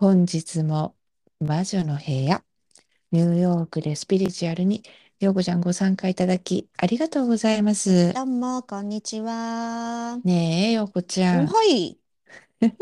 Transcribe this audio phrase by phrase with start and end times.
[0.00, 0.94] 本日も
[1.40, 2.42] 魔女の部屋、
[3.12, 4.82] ニューヨークでスピリチュアルに、
[5.18, 8.14] ようこちゃんご参加いただきありがとうございます。
[8.14, 10.18] どうも、こんにちは。
[10.24, 11.46] ねえ、ようこちゃん。
[11.46, 11.98] はい。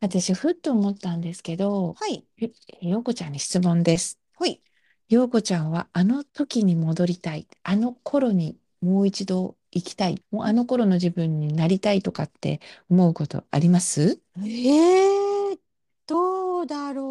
[0.00, 2.24] 私、ふっと思ったんですけど、はい。
[2.40, 4.20] えようこちゃんに質問です。
[4.38, 4.60] はい。
[5.08, 7.48] ようこちゃんはあの時に戻りたい。
[7.64, 10.22] あの頃にもう一度行きたい。
[10.30, 14.20] もうあの頃の自分になりたいとかって思うことあります？
[14.36, 15.15] えー、ど
[16.66, 17.06] うだろう。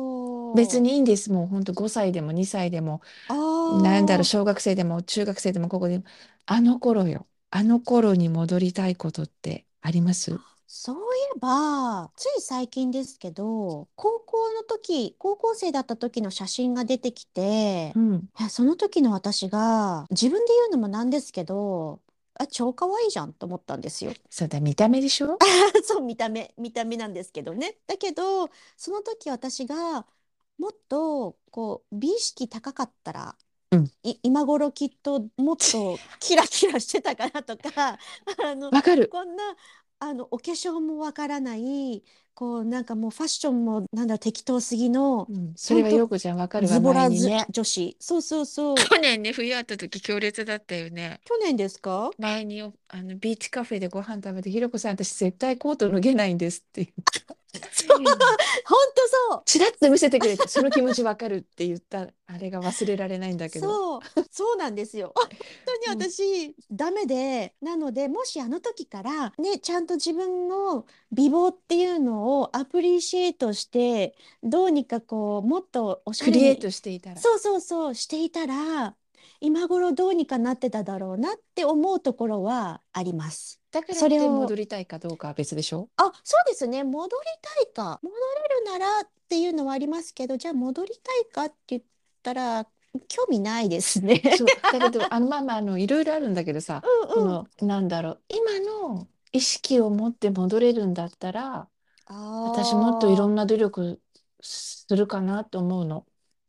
[0.54, 1.32] 別にいいんです。
[1.32, 3.36] もう本当5歳でも2歳でも、あ
[3.68, 6.06] なんだろう、あ、小学生でも中学生でもここでも、
[6.46, 7.28] あの頃よ。
[7.52, 10.44] あの頃に戻りたいことってあります？
[10.68, 18.30] そういえば、つい最近ですけど、高校の時、高校生だった時の写真が出てきて、うん。
[18.40, 22.02] いやその時の私が、自分で言うのもなんですけど、
[22.36, 24.14] あ、超可愛いじゃんと思ったんですよ。
[24.30, 25.38] そうだ、見た目でしょ？
[25.84, 27.78] そう、見た目、見た目なんですけどね。
[27.88, 30.06] だけど、その時私が
[30.58, 33.36] もっとこう美意識高かったら、
[33.72, 38.00] うんい、今頃きっともっと キラキラしてたかなとか、
[38.44, 39.10] あの、わかる。
[39.10, 39.44] こんな
[40.00, 42.04] あのお化粧もわからない、
[42.36, 47.46] こうなんかもうファッションもなんだ適当すぎのうん、それはようこちゃんわかるわ、ズボラず前にね。
[47.50, 47.98] 女子。
[48.00, 48.76] そうそうそう。
[48.76, 51.22] 去年ね、冬会った時強烈だったよね。
[51.24, 52.12] 去年ですか？
[52.18, 52.70] 前にあ
[53.02, 57.25] のビーチカフェでご飯食べて、ひろこさん、私絶対コート脱げないんですって言った。
[57.72, 58.20] そう、本当
[59.32, 59.42] そう。
[59.46, 63.68] チラッと見せてくれて、その気持ちわかるって言った、あれが忘れられないんだけど。
[63.68, 65.14] そう、そうなんですよ。
[65.16, 65.30] 本
[65.88, 77.18] 当に私、ダメで、なので、もしあの時から、ね、ちゃんと自分の美貌っていうのをアプリシエイトして、どうにかこう、もっとおしゃれに、クリエイトしていたら。
[77.18, 78.96] そうそうそう、していたら、
[79.40, 83.60] 今頃どうにかなってただろうなって思うところはあります。
[83.72, 85.90] だからそれを戻りたいかどうかは別でしょ？
[85.98, 86.84] あ、そうですね。
[86.84, 87.12] 戻り
[87.42, 88.00] たいか。
[88.02, 88.16] 戻
[88.66, 91.84] れるならっていうのはありますけど、じゃあ戻りたいかって言っ
[92.24, 92.68] たら、
[93.10, 94.22] 興味ないですね。
[94.22, 97.14] だけど、あの、まあまあ、あの、いろいろあるんだけどさ、 うんうん。
[97.14, 101.68] その、なんだろう、今の意識を持って戻れるんだったら、
[102.08, 104.02] 私もっといろあんな努力
[104.40, 106.06] するかなと思うの。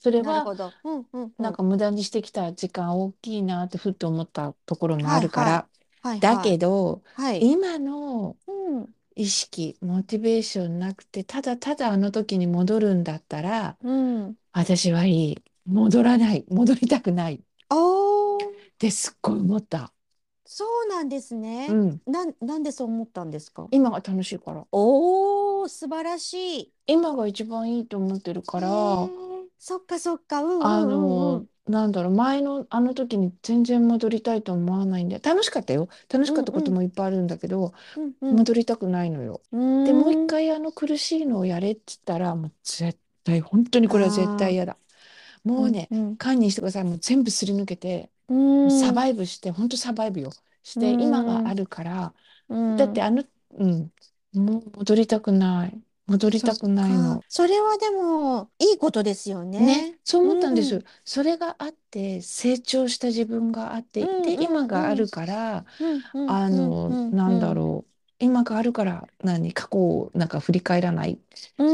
[0.06, 0.72] それあ、なるは、ほど。
[0.84, 1.32] うんうんうん。
[1.42, 5.26] なんか無駄にしてきた時間大きいなってふっと思ったところもあはいはい。
[5.26, 5.68] るから。
[6.02, 6.52] はいだはい。
[6.52, 7.50] けど、はい。
[7.52, 8.94] 今のうん。
[9.16, 14.36] 意識、モチベーションなくて、ただただあの時に戻るんだったら、うん。
[14.52, 15.44] 私はいい。
[15.66, 16.46] 戻らない。
[16.50, 17.42] 戻りたくない。
[17.70, 19.92] おー、ってすっごい思った。
[20.44, 21.34] そうなんです
[21.66, 21.74] うね。
[21.74, 22.02] ん。
[22.06, 23.68] なん、なんでそう思ったんですか？
[23.70, 24.66] 今が楽しいから。
[24.72, 26.72] おー、素晴らしい。
[26.86, 29.25] 今が一番いいと思ってるかへら、ー
[29.58, 30.42] そっかそっか。
[30.42, 31.48] うんあうんうんうの、ん。
[31.66, 35.88] なんだろう、前のあの時に全然戻りたいと思わないんで、楽しかったよ。
[36.08, 38.42] 楽しかったこともいっぱいあるんだけど、うんうん。
[38.42, 39.42] 戻りたくないのよ。
[39.52, 40.10] うで、もう。
[40.10, 44.78] 一回あの苦しいのをやれっつったら、もう絶対、本当にこれは絶対あ嫌だ。
[45.44, 46.18] もー、ううね、んうん。
[46.18, 46.84] 堪忍してください。
[46.84, 48.10] もう全部すり抜けて、
[48.68, 48.92] サ。
[48.92, 50.30] バイブして、本当サバイブよ。
[50.62, 51.54] しうて、今があ。
[51.54, 52.14] るから、
[52.48, 52.76] うん。
[52.76, 53.92] だってあの、うん、
[54.34, 55.82] もう戻りたくない。
[56.06, 57.20] 戻りたくないの。
[57.20, 57.24] か。
[57.28, 59.98] それはでも、いいことですよね、ね。
[60.04, 60.80] そう思ったんでうん。
[60.80, 60.84] す。
[61.04, 64.82] それがあって、成長した自分があって、うんで、今うんうん。
[64.82, 67.52] があるから、うんうんあうんの、うんなんうん。
[67.52, 67.92] だろう。
[68.18, 71.20] 今があるから、何、過去をなんか振り返らない。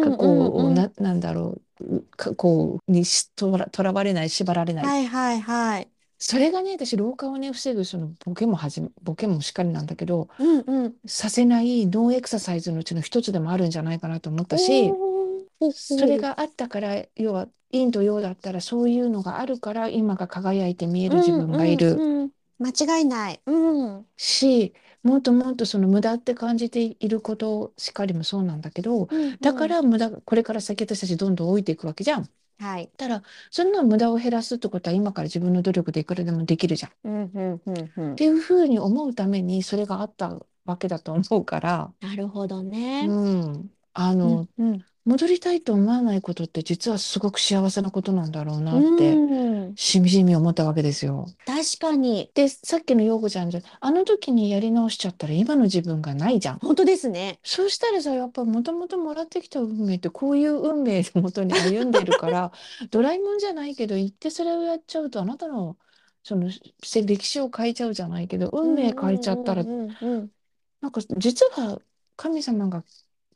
[0.01, 0.67] 過去うんうんうん。
[0.67, 1.97] をな、なんだろう。
[1.99, 4.95] う過去にしとら、とらわれない、縛られない。
[4.95, 5.92] はいはいはい。
[6.25, 10.99] それがね、私、老化をね、防ぐ、そのボケもはじめ、ボケもしっかりなんだけど、うんうん。
[11.07, 14.99] させないノーエクササイズのうちの一つでもあるんじゃないかなと思ったし、
[15.89, 16.19] それ。
[16.19, 22.33] があったから、要は陰と陽だったらそういうのがあるから今が輝いて見える自うんうん分がいるうん。
[22.59, 23.41] 間違いない。
[23.47, 24.09] うん。
[24.17, 29.77] し、もっともっとその無駄って感じていることしかりもそうなんだけど、うんだかうん。
[29.77, 32.29] ら無駄、これから先私たちどんどん老いていくわけじゃん。
[32.63, 32.93] はい。
[32.97, 36.93] たら、そんな無駄を減らすってことは今から自分の努力でいくらでもできるじゃん。
[36.93, 38.23] っうんうんうんうん。
[38.23, 42.63] ていうふうに思うためにそれがあったわけだと思うから、なるほど
[43.01, 43.17] うね。
[43.53, 43.73] ん。
[43.95, 44.85] あうんの、うん。
[45.05, 49.23] 戻りたいと思わないことって実はすごく幸せなことなんだろうなうって。
[49.71, 49.77] ん。
[49.77, 51.27] しみじみ思ったわけですよ。
[51.45, 52.31] 確かに。
[52.35, 56.59] で、さっきの陽子ちゃんじゃ、あの時にやり直しちゃったら今の自分がないじゃん。
[56.59, 57.41] 本当ですね。
[57.45, 62.53] そうしたらさ、やっぱもともともらってきた運命ってこういう運命のもとに歩んでるから、
[62.91, 65.77] ドラえもんじゃないけど、行ってそれをやっちゃうとあなたの
[66.23, 66.51] その
[66.85, 70.33] せ歴史を変えちゃうじゃないけど、う運命ん変えちゃったら、うんうんうん
[70.81, 71.81] なんか実は
[72.17, 72.85] 神様が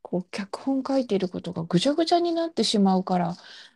[0.09, 3.35] こう脚本書いていることがぐちゃぐちゃになってしまうから、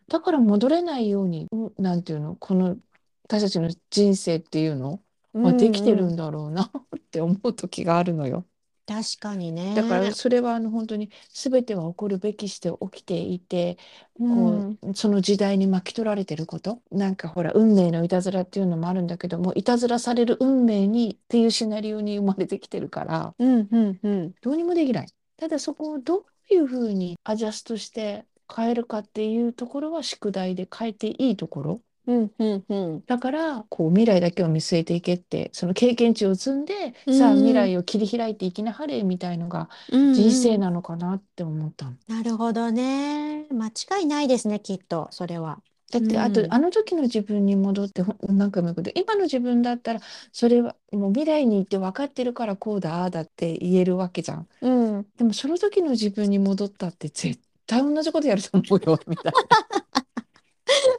[0.09, 2.77] だから戻れないように、うんなんていうの、この
[3.25, 5.03] 私たちの人生っていうの
[5.35, 5.43] うん。
[5.43, 8.47] はできてるうんうんんだろうな って思う時があるのよ。
[8.87, 10.13] 確かにだからね。
[10.13, 13.79] それはあの本当に全ては起こるべきして起きていて
[14.19, 25.09] うこん、うその時代に巻き取られてることなんかほら運命のいたずらっていうのもあるんだけどもいたずらされる運命にっていうシナリオに生まれてきてるからうん、うん、うん、どうにもできない。
[25.41, 31.83] ただそこをどういうふうにアジャストして変えるかっていうところは宿題で変えていいところ。
[32.07, 40.55] うん、うん、うん、だからこう未来だけを見据えていけってその経験値を積んでうさあ未ん、来を切り開いていきなはれみたいのがうん、人うん。
[40.55, 41.97] 生なのかなって思ったの。
[42.09, 43.47] なるほどね。
[43.51, 45.63] 間違いないですね、きっと、それは。
[45.93, 50.01] うだってあとあん、の時の自分に戻ってほん何回も言うけど今の自分だったら
[50.33, 54.49] それはもう未来に行って分かってるからこうだああだって言えるわけじゃん。
[54.61, 54.69] う
[55.01, 55.11] ん。
[55.17, 59.39] でもその時の自分に戻ったって絶対同じことやると思うよみたいな。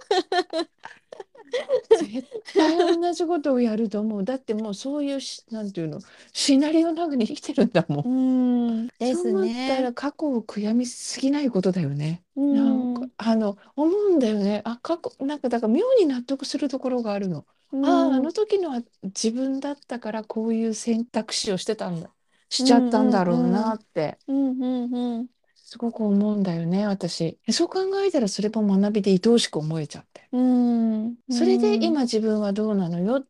[1.91, 4.23] 絶対同じことをやると思う。
[4.23, 5.99] だってもうそういうし、なんていうの、
[6.33, 8.03] シナリオの中に生きてるんだもん。
[8.03, 9.81] うん、ですそう思ったね。
[9.81, 12.23] ら過去を悔やみすぎないことだよね。
[12.35, 14.61] うなんか、ん、あの、思うんだよね。
[14.65, 17.45] あ、過去、なんかだから妙に納得するところがあるの。
[17.71, 22.13] うああ、あん、うん、の時のは自分だったからこういう選択肢をしてたんだ。
[22.49, 24.19] しうちゃったんん、だろううん、なって。
[24.27, 24.87] うん、う
[25.23, 25.27] ん、
[25.71, 27.39] すごく思うんだよね、私。
[27.49, 30.27] そう考えたらそれも学びで愛おしく思えちゃって。
[30.33, 33.27] うん、うそれでん、今自分はどうなのよっ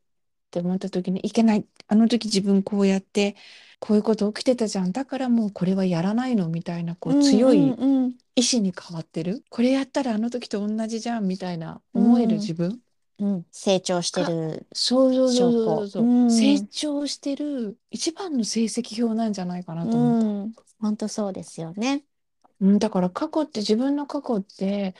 [0.50, 1.68] て思った時にいけない。
[1.88, 3.36] あの時自分こうやって
[3.80, 4.92] こういうこと起きてたじゃん。
[4.92, 9.44] だからもうこれはやらないのみたいなこううん、うん、強いうん、意志に変わってる。
[9.52, 12.82] これやったらあの時と同じじゃんみたいなう思えるん、自分
[13.20, 16.02] うん、成長してが、るそうそうそうそうそう証拠。
[16.02, 20.28] うそう、成ん、長してる一番の成績表なんじゃないかなうと思った。
[20.48, 22.04] ん、本当そうですよね。
[22.62, 24.96] うん、だから過去って自分の過去って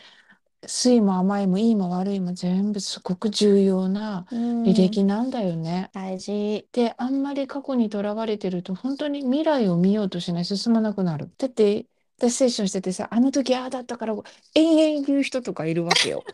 [0.68, 4.36] 酸いも甘いもいいも悪いも全部すごく重要なう
[4.66, 5.94] 履ん、歴なんだよね。
[5.94, 6.68] 大事。
[6.74, 11.32] で、あんまり過去にとらわれてると、本当に未来を見ようとしない、進まなくなる。
[11.38, 11.88] だって、
[12.18, 14.16] 私セッションしててさ、あの時ああだったから、
[14.54, 16.28] 延々言う人とかいるわけよ。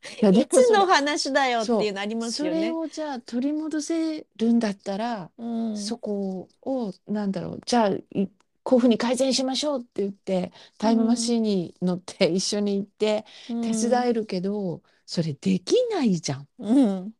[0.22, 2.78] いや、いつの話だよっていうそう、のありますそれ。
[2.78, 8.30] をじゃあ取り戻せるんだったら、うん、そこを、なんだろう、じゃあ、い
[8.64, 16.48] こういうふうに改善しましょうって言って、タイムマうん、シーンに乗って一緒に行ってう手伝ん、えるけど、それできないじゃん。
[16.58, 16.64] う
[17.00, 17.14] ん。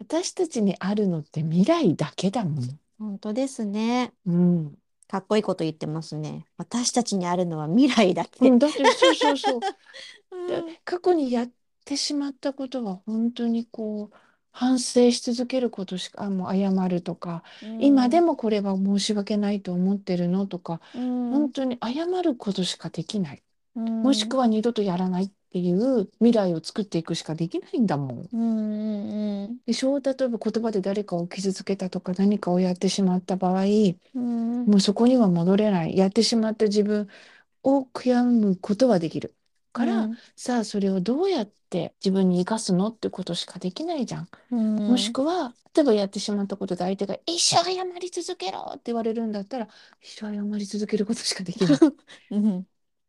[0.00, 2.80] 私たちにあるのって未来だけだもん。
[2.98, 4.12] 本当ですね。
[4.26, 4.78] うん。
[5.08, 6.46] かっこいいこと言ってますね。
[6.56, 8.40] 私たちにあるのは未来だけ。
[8.40, 9.64] うん、だってそうそうそう。
[10.84, 11.50] 過去にやっ
[11.84, 14.16] てしまったことは本当にこう
[14.58, 23.42] 反省し続けることしか、あ、もう謝るとか、うん、今でもこれは申し訳ないと思ってるのとか、うん、本当に謝ることしかできない。
[23.74, 28.30] うもしくん、は二度とやらないっていう未来を作っていくしかできないんだもん。
[28.32, 33.64] うん、うん、でしょ、例えば言葉で誰かを傷つけたとか何かをやってしまった場合、
[34.14, 35.96] うん、もうそこには戻れない。
[35.96, 37.08] やってしまった自分
[37.64, 39.36] を悔やむことはできる。
[39.72, 44.28] から、うん、さあそれをどうやって自分に生かすのってことしかできないじゃん。
[44.50, 44.56] う
[44.86, 49.68] もしん、くは、例えばやってしまったことで相手が一生謝り続けろって言われるんだったら、
[50.02, 51.82] 一生謝り続けることしかできない。
[52.30, 52.66] うん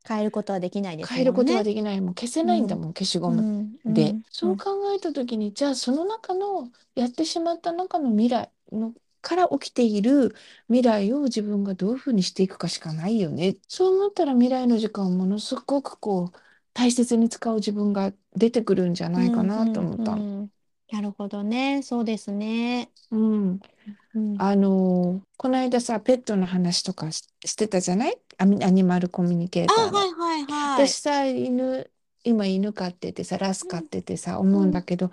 [0.08, 1.64] 変えることはできないです変えることは。
[1.64, 2.02] できない。
[2.02, 4.18] もう消せうん、ないんだもん、消しゴムうん、うで。
[4.18, 10.36] ん、うそうん、考えたときに、じゃあその中の、やってしまった中の未来のから起きている
[10.68, 13.58] 未来を自分がどういうふうにしていくかしかないよね。
[13.68, 16.40] そう思ったら未来の時間をものすごくこう、
[16.80, 20.26] 大切に使う自分が出てくるんじゃないかうん、なと思っうたの。
[20.46, 20.52] ん。
[20.92, 21.82] なるほどね。
[21.84, 22.92] そうですね。
[23.12, 23.60] うん。
[24.14, 24.40] うん。
[24.40, 28.18] あのーこの間さ、ペットの話とかし、してたじゃない？
[28.40, 30.02] アニマルコミュニケーあ、ターの。
[30.02, 30.94] はいはいはい。
[30.94, 31.92] 私さ、犬、
[32.24, 35.12] 今犬飼っててさ、ラス飼っうん、ててさ、思うん、うんだけど、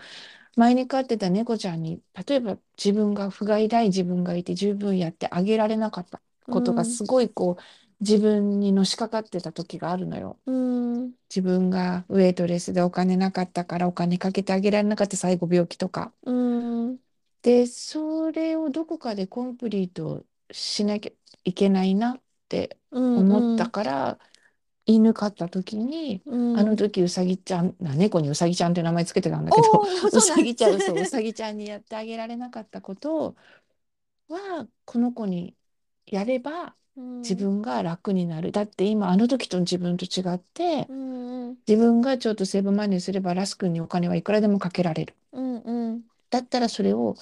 [0.57, 7.63] 前に飼ってた猫ちゃんに、例えば自分が不甲斐ない自分がいて十分やってあげられなかったことがうん、すごいこう、
[8.01, 10.39] 自分にのしかかってた時があるのよ。
[10.47, 16.13] うん、自分がウェイトレスでお金なかったからお金かけてあげられなかった最後病気とか。
[16.23, 16.99] うん、
[17.43, 21.13] で、それをどこかでコンプリートしなきゃ
[21.45, 24.19] いけないなってうん、思ったうん、から、
[24.87, 26.77] 犬飼った時に、うあのん。
[26.77, 30.21] 時うさぎちゃん、な猫にうさぎちゃんって名前つけてたんだけど、う。
[30.21, 33.37] さぎちゃん、そう、うさぎちゃんにやってあげられなかったこと
[34.29, 35.57] は、この子に
[36.07, 38.53] やればうん、うん、自分が楽になる。
[38.53, 45.15] だって今あの時と自分と違って、うん、自分がちょっとセーブマネーすればラス君にお金はいくらでもかけられる。
[45.33, 47.17] うん、うん、だったらそれを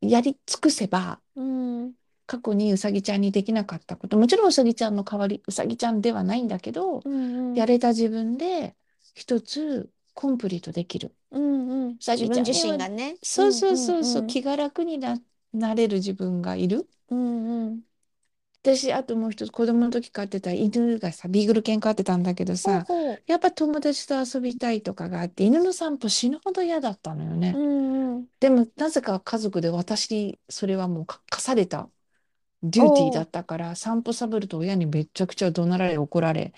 [0.00, 1.92] やり尽くせば、うん、
[2.26, 8.74] 過去にうさぎちゃんにできなかったこと、もちろんうさぎちゃんの代わり、うさぎちゃんではないんだけど、うん、うん、やれた自分で
[9.14, 11.12] 一つコンプリートできる。
[11.30, 11.96] うん、うん。
[12.00, 13.10] 自分自身がね。
[13.10, 15.18] うん、そうそううん、そうそう、うん、気が楽にな、
[15.52, 16.88] なれる自分がいる。
[17.10, 17.80] うん、うん。
[18.64, 27.56] 私、あともう一つ、子供の時飼ってた犬がさ、ビーグル犬飼ってたんだけどさ、ほうほやっぱ友達と遊びたいとかがあって、犬の散歩死ぬほど嫌だったのよう。
[27.58, 27.60] うね。
[27.60, 28.28] んうん。
[28.40, 31.90] でも、なぜか家族で私にそれはもうか課された
[32.62, 33.22] デューティーだ。
[33.22, 36.54] ったから、散歩サボると親にめちゃくちゃ怒鳴られ、怒られ、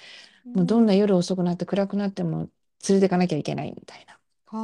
[0.55, 0.97] もうどんなうん。
[0.97, 2.51] 夜遅くなって暗くなっても
[2.89, 4.21] 連れてかなきゃいけないみたいな。
[4.47, 4.59] は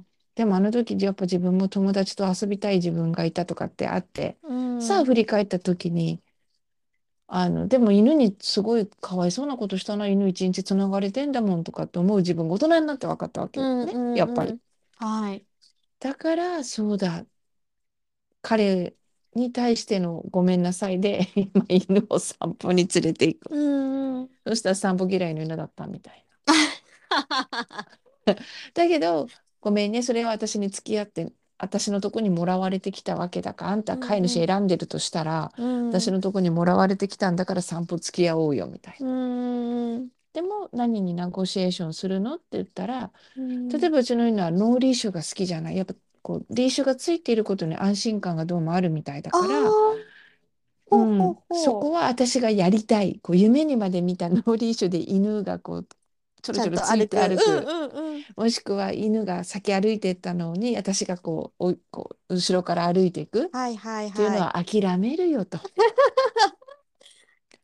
[0.00, 0.04] あ。
[0.34, 5.04] でもあの時やっぱ自分も友達と遊びたい自分がいたとかってあって、うさあん。
[5.04, 6.20] 振り返った時に、
[7.26, 14.56] あの、でも犬にすごいかわいそうなことしたな、犬一日つながれてんだもんとかって思う自分が大人になって分かったわけようんね、やっぱり。
[14.96, 15.46] はい。
[15.98, 17.26] だから、そうだ、
[18.42, 18.94] 彼
[19.34, 23.50] に対してのごめんなさいで、 今犬を散歩に連れて行く。
[23.50, 24.30] うんうん。
[24.46, 26.44] そしたら散歩嫌いの犬だったみたいな。
[28.74, 29.26] だけど、
[29.60, 34.48] ごめんね、それは私に付き合って、私のとこにもらわれてきたわけだから、あんた飼い主うんうん。
[34.48, 39.06] 選んでるとしたら、うん私のとこにもらわれてきたんだから散歩付き合おうよみたいな。
[39.08, 40.08] うん。
[40.32, 45.76] でも何にネゴシエーションするのって言ったら、うん例えばうちの犬は no leash が好きじゃない。
[45.76, 50.06] やっぱこうリーシュがついていることに安心感がどうもあるみたいだから、ー、
[50.90, 50.96] う
[51.30, 51.92] ん、そこ。
[51.92, 53.20] は私がやりたい。
[53.22, 55.88] こう夢にまで見た no leash で犬がこう
[56.44, 57.50] ちょろちょろついて歩く。
[57.50, 57.58] うん
[58.14, 58.24] うん。
[58.36, 65.58] もしくは犬が先歩いていったのに私がこう、こう後ろから歩いていくっはいはいていうのは諦めるよと。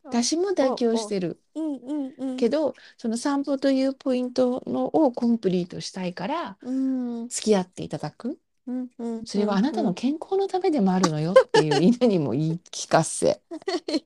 [0.02, 0.74] 私も妥。
[0.76, 1.42] 協してる。
[1.54, 2.36] うんうんうん。
[2.38, 8.38] けど、その散歩というポイントのをコンプリートしたいからうん付き合っていただく。
[8.66, 9.94] うんうんそれはあなたのうんうん。
[9.94, 13.42] 健康のためでもあるのよっていう犬にも言い聞かせ。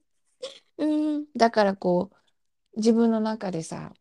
[0.78, 2.16] うんだからこう
[2.76, 3.92] 自分の中でさ、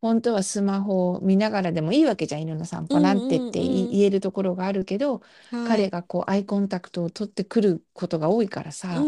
[0.00, 3.90] 本当はスマホを見ながらでもいいわけじゃん、犬の散うん歩なんてっうんて言うん。
[3.90, 5.68] 言えるところがあるけど、はい。
[5.68, 9.06] 彼がこうアイコンタクトを取ってくることが多いからうさ、ん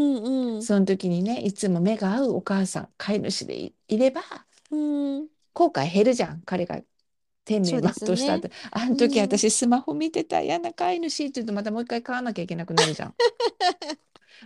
[0.56, 4.22] うんその時にね、いつも目が合うお母さん、飼い主でい、いれば、
[4.70, 5.28] うん。
[5.54, 6.80] 後悔減るじゃん、彼が
[7.44, 8.06] 天命そうですね。
[8.06, 8.48] 全うした後。
[8.70, 9.24] あの時うん。
[9.24, 13.14] 私スマホ見てた、嫌な飼い主って言うとまたもう一回買わなきゃいけなくなるじゃん。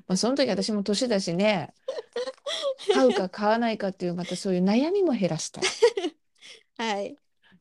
[0.07, 1.75] まあ、その時私も年だしね、
[2.93, 5.65] 買うか買わないかっていうまたそういう悩みも減らしたい。
[6.79, 7.17] はい。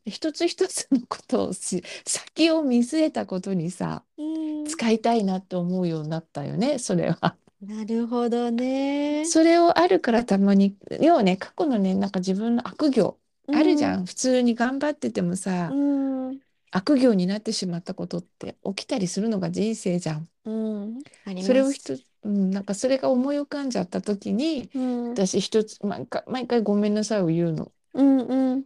[0.05, 4.23] 一つ一つのことをし先を見据えたことにさ、う
[4.63, 4.65] ん。
[4.65, 7.37] 使いたいなって思うようになったよね、それは。
[7.61, 9.25] なるほどね。
[9.25, 13.17] それをあるからたまに、要はね、過去のね、なんか自分の悪行
[13.47, 13.55] うん。
[13.55, 14.05] あるじゃん。
[14.05, 16.39] 普通に頑張っててもうさ、ん。
[16.71, 20.27] 悪行になってしまったことって起きたりするのが人生じゃん。
[20.45, 20.99] うん。
[21.25, 21.61] ありそれ。
[21.61, 25.09] を一つ、うん、なんかそれが思い浮かんじゃった時に、うん。
[25.11, 27.71] 私一つ、毎回、毎回ごめんなさいを言うの。
[27.93, 28.65] うんうん。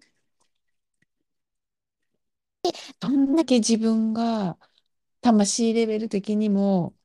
[3.00, 4.58] どんだけ自分が
[5.22, 6.96] 魂レベル的にも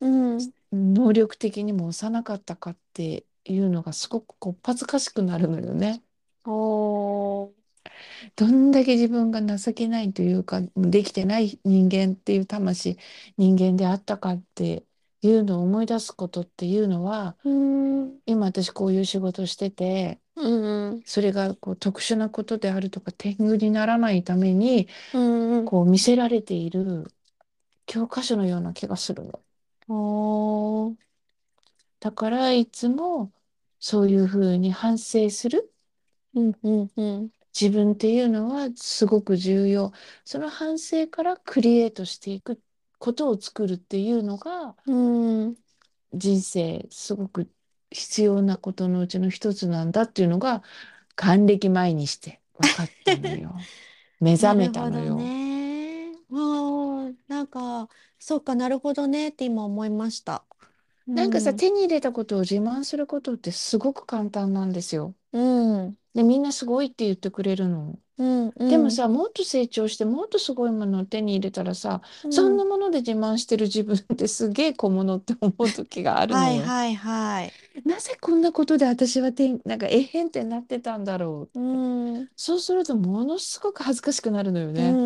[0.00, 0.06] う
[0.38, 0.52] ん。
[0.72, 6.02] 能力的にも幼かったかっていうのがすごくこう恥ずかしくなるのよね。
[6.44, 7.54] おー。
[8.36, 12.98] どんだけ自分が情けないというかできてない人間っていう魂
[13.36, 14.84] 人間であったかって
[15.22, 18.20] いうのを思い出すことっていうのはうん。
[18.26, 21.02] 今私こういう仕事しててうん。
[21.04, 25.64] それがこう特殊なことであるとか天狗にならないためにうん。
[25.66, 27.12] こう見せられている
[27.86, 29.24] 教科書のような気がする
[29.88, 30.96] の。
[31.98, 33.32] だからいつも
[33.78, 35.72] そういうふうに反省する
[36.34, 37.30] うんうんうん。
[37.58, 39.92] 自分っていうのはすごく重要。
[40.24, 42.60] その反省からクリエイトしていく
[43.00, 45.56] ことを作るっていうのがうん。
[46.12, 47.50] 人生すごく
[47.90, 50.62] 必要なことのうちの一つなんだっていうのが
[51.16, 53.54] 還暦前にして分かったのよ。
[54.20, 55.14] 目覚なめたのよ。
[55.16, 56.12] ね。
[56.28, 57.88] もう、なんか、
[58.18, 60.44] そうかなるほどねって今思いました。
[61.06, 61.56] うなんかさ、ん。
[61.56, 65.14] 手に入れたことを自慢することってすごく簡単なんですよ。
[65.32, 65.96] うん。
[66.14, 67.98] で、みんなすごいって言ってくれるの。
[68.18, 68.48] うん。
[68.56, 68.68] うん。
[68.68, 72.28] でもさ、もっと成長して、もっとすごいものを手に入れたらさ、う。
[72.30, 76.48] そんなんもので自慢してる自分ってすげえ小物って思う時があるのよ。
[76.48, 77.56] はいはいはい。
[77.84, 81.60] なぜこんなことで私はてん、なんかえへんってなってたんだろう。
[81.60, 81.60] う
[82.22, 82.30] ん。
[82.36, 85.00] そうするとものすごく恥ずかしくなるのようんね。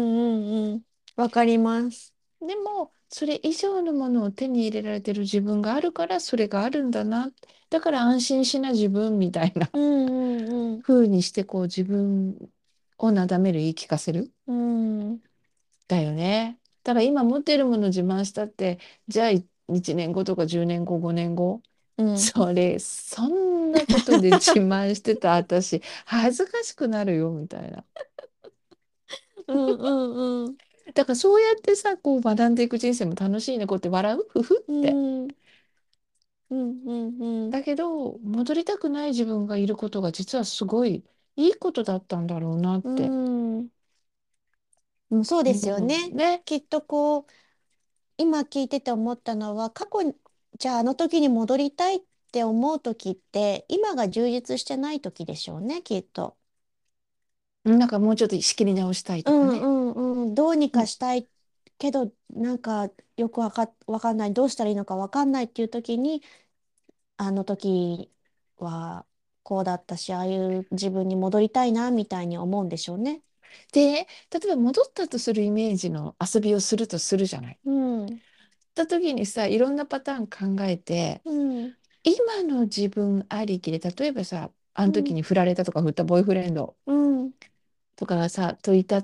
[0.50, 0.82] うんうん。
[1.16, 2.14] わかります。
[2.40, 7.32] でも、それ以上のものを手に入れられてる自分があるから、それがあるんだな。
[7.75, 9.69] だから安心しな自分みたいな。
[10.85, 12.37] 風にして、こう自分
[12.99, 14.31] をなだめる、言い聞かせる。
[14.47, 15.19] うん。
[15.88, 16.61] だよね。
[16.85, 18.78] だから今持ってるもの自慢したって、
[19.09, 21.62] じゃあ1年後とか10年後、5年後、
[21.99, 22.16] うん。
[22.16, 27.83] それ、そんなことで自慢してた私、恥ずかしくなるよ、みたいな。
[29.49, 30.57] うんうんうん。
[30.95, 33.66] だからそうやってさ、こう学んでいく人生も楽しいね。
[33.66, 34.26] こうやって笑う？
[34.28, 34.93] ふふうって。
[34.93, 35.26] ん。
[36.54, 36.56] う
[36.87, 41.04] うんうんうんだけど、戻りたくない自分がいることが実はすごい
[41.37, 43.14] いいことだったんだろうなっうて。
[43.64, 43.70] ん
[45.11, 46.11] うんそうですようん、ね。
[46.11, 46.42] ね。
[46.44, 47.26] きっとこう
[48.18, 50.14] 今聞いてて思ったのは過去に
[50.58, 52.00] じゃああの時に戻りたいっ
[52.32, 56.37] て思う時って今が充実してない時でしょうねきっと。
[57.64, 59.68] なんかもうちょっと仕切り直したいうんとかね。
[59.92, 61.28] うんうんどうにうんかしたい
[61.78, 66.23] けどなんかよくわか、わかんないどうしたらいいのかわかんないっていう時に
[67.16, 68.12] あの時
[68.56, 69.06] は
[69.42, 73.23] こうだったしああいう自分に戻りたいなみたいに思うんでしょうね。
[73.73, 77.61] で、例えば戻ったとするイメージの遊びをするとするじゃない。
[77.64, 78.21] うん
[78.52, 87.35] った時にさ、いろんなパターン考えて、うん今の自分ありきで、例えばさ、あうんの時に振られたとか振ったボーイフレンドうん
[87.97, 89.02] とかがさ、といた、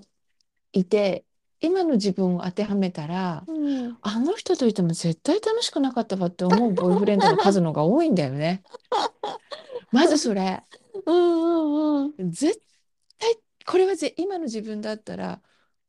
[0.73, 1.27] いて、
[1.61, 8.63] 今の自分を当てはめたら、うんあの人といても絶対楽しくなかったわって思うボーイフレンドの数のが多いんだよね。
[9.93, 10.63] まずそれ、
[11.07, 12.61] うんうん絶
[13.19, 13.37] 対、
[13.67, 15.41] これはぜ今の自分だったら、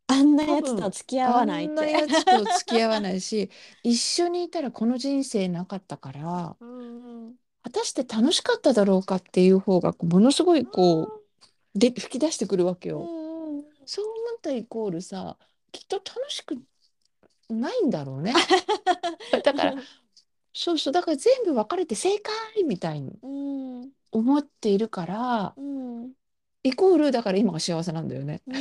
[0.08, 1.74] あんな多やつと分、付き合わあないって。
[1.74, 3.50] んなやつと付き合わないし、
[3.84, 11.04] 一緒にいたらこの人生なかったから、うんうん果たして楽しかっただろうかっていう方が、ものすごいこ
[11.75, 13.00] う、で、吹き出してくるわけうよ。
[13.01, 13.08] んう
[13.60, 15.38] んそう思ったイコールさ、
[15.72, 16.56] きっと楽しく
[17.50, 18.34] ないんだろうね。
[19.44, 19.75] だから、
[20.54, 26.13] そうそう、だから全部別れて正解みたいにうん思っているから、うん
[26.63, 28.42] イコールだから今が幸せなんだよね。
[28.48, 28.56] うん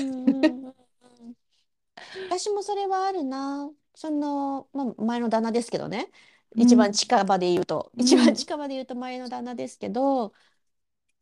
[0.64, 1.35] うんうん
[2.29, 3.71] 私もそれはあるな。
[3.95, 6.11] その、まあ、前の旦那ですけどね。
[6.57, 10.33] 一番うん、近場で言うと、う一番ん、近場で言うと前の旦那ですけど、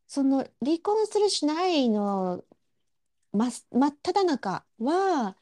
[0.09, 2.45] その離婚するしないの
[3.33, 5.38] 真っ真っただ中は、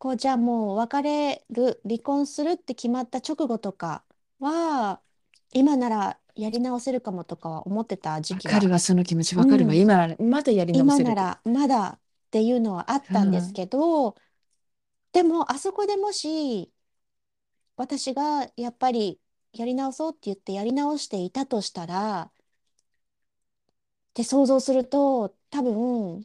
[0.00, 4.04] こうじゃあもう別れる、離婚するって決まった直後とか
[4.40, 5.02] は、
[5.52, 9.74] 今ならやり直せるかもとかは思ってた時期かるわ、その気持ちわうかるわ。
[9.74, 11.04] ん、今、まだやり直今せ。
[11.04, 14.16] ならまだっていうのはあっうん、たんですけど、
[15.12, 16.72] でもあそこでもし
[17.76, 19.20] 私がやっぱり
[19.52, 22.32] やり直そうって言ってやり直していたとしたら、っ
[24.14, 26.24] て想像すると多分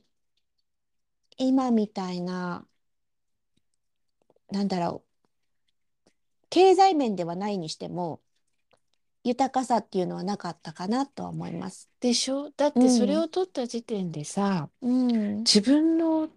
[1.38, 2.68] 今みたいな、
[4.52, 8.20] なんだろう、経済面ではないにしても
[9.26, 11.90] 豊かさっていうのはなかったかなとは思います。
[12.00, 12.52] でしょ？
[12.52, 16.30] だっうてそれん、を取った時点でさ、うん、自分の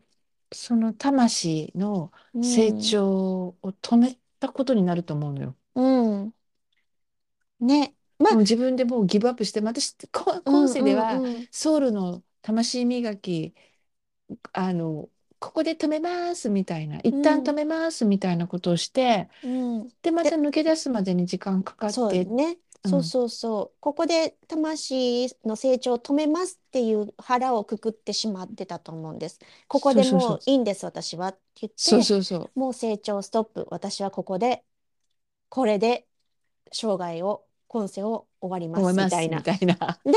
[0.53, 5.57] その魂のう成ん、長を止めたことになると思うのよ。
[5.75, 5.81] う
[6.27, 6.35] ん。
[7.61, 7.95] ね。
[8.19, 9.95] まあ、もう自分でもうギブアップして、私、
[10.45, 11.49] 今世でうんはうん。
[11.51, 13.55] ソウルの魂磨き、
[14.53, 15.11] あの、
[15.41, 19.89] ここで止めますみたいな、一うん、旦止めますみたいなことをして、うん。
[20.03, 22.59] で、またで、抜け出すまでに時間かかっそうて、ね。
[22.85, 23.77] うん、そうそうそう。
[23.81, 29.41] ここで魂の成長を止めますっていう腹をくくってしまってたと思うんです。
[29.67, 33.67] ここでもういいんです、私はって言って、そうそう、もう成長ストップ。
[33.71, 34.65] 私はここで、
[35.49, 36.07] これで
[36.73, 39.43] 生涯を、今世を終わりますみすみたいな。
[39.43, 40.01] たいな。
[40.05, 40.13] で、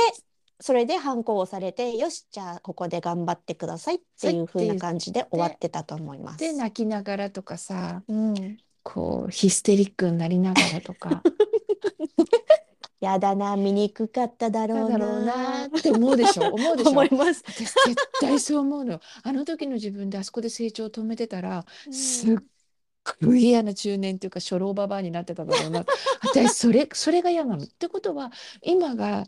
[0.62, 6.56] それで反抗をされて、よし、じゃあここで頑張ってくださいっていう風な感じで終わって、てたと思いまで、す。
[6.56, 8.58] 泣きながらとかさ、うん。
[8.84, 11.24] こう、ヒステリックになりながらとか、
[13.00, 16.54] やだな、醜かっただろうなって思うでしょ？
[16.54, 16.92] 思うでしょ？
[16.92, 17.44] 思います。
[17.48, 19.00] 私絶対そう思うのよ。
[19.24, 22.46] あの時の自分であそこで成長を止めてたら、うすっん。
[23.26, 25.84] ごい嫌な中年っていうか初老ババアになってただろうな。
[26.22, 27.64] 私それ、それが嫌なの。
[27.64, 29.26] ってことは、今が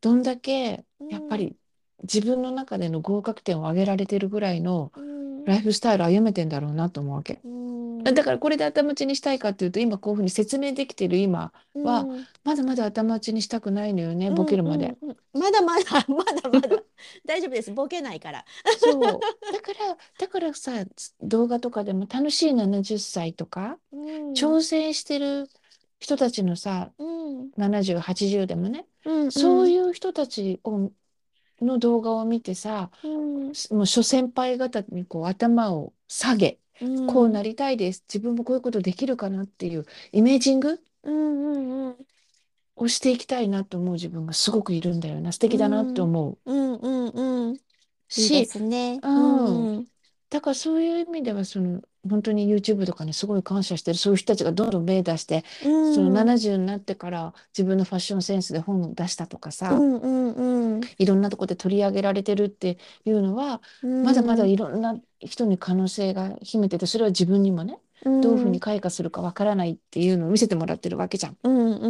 [0.00, 1.08] どんだけうん。
[1.08, 1.56] やっぱり
[2.02, 5.18] 自分の中での合格点を上げられてるぐらいのうん。
[5.44, 7.40] ライフスタイル歩めてんだろうなと思うわけ。
[7.42, 8.04] うん。
[8.04, 12.26] だからこれで頭打ちにしたいかっていうと、今こういうふうに説明できてる今うは、ん。
[12.44, 14.34] まだまだ頭打ちにしたくないのよね、うん。
[14.34, 14.96] ボケるまで。
[15.00, 15.10] うん。
[15.10, 16.82] うんまだまだ、 まだまだ。
[17.24, 17.72] 大丈夫です。
[17.72, 18.44] ボケないから。
[18.78, 19.00] そう。
[19.00, 19.18] だか
[19.72, 24.32] ら、だからさ、つ動画とかでも楽しい70歳とか、うん。
[24.32, 25.48] 挑戦してる
[26.00, 27.04] 人たちのさ、う
[27.44, 27.52] ん。
[27.56, 29.30] 70、80でもね、うん。
[29.30, 30.92] そういう人たちを
[31.60, 33.08] の動画を見てさ、う
[33.50, 33.54] ん。
[33.54, 37.06] すもう諸先輩方にこう頭を下げ、うん。
[37.06, 38.04] こうなりたいです。
[38.08, 41.52] 自分もこういうことできるかなっていうイメージングうん。
[41.52, 41.88] うん。
[41.88, 42.06] うん。
[42.76, 45.32] をしていきたいなと思う自分がすごくいるんだよな。
[45.32, 46.02] 素う敵だなってん。
[46.02, 46.74] 思ううん。
[46.76, 47.48] うん。
[47.50, 47.56] うん。
[48.16, 49.02] いいでし、すね。
[49.02, 49.08] う。
[49.14, 49.88] うんん。
[50.30, 55.44] だからそういう意味ではその本当に YouTube とかにすごい感謝してるそういう人たちがどんどん芽出して
[55.82, 56.12] そのうん。
[56.12, 59.96] 70になってから自分のファッションセンスで本を出したとかうさん。
[60.00, 60.76] うん。
[60.76, 60.90] うん。
[60.98, 64.46] いろんなとこで取り上げられてるっていうのはうまだまだん。
[64.46, 68.60] いろんな人に可能性が秘めててそれは自分にもねうどういうふうにん。
[68.60, 71.38] 開花するかわからないっていうのを見せてもらってるわけじゃん。
[71.42, 71.76] うん。
[71.80, 71.88] う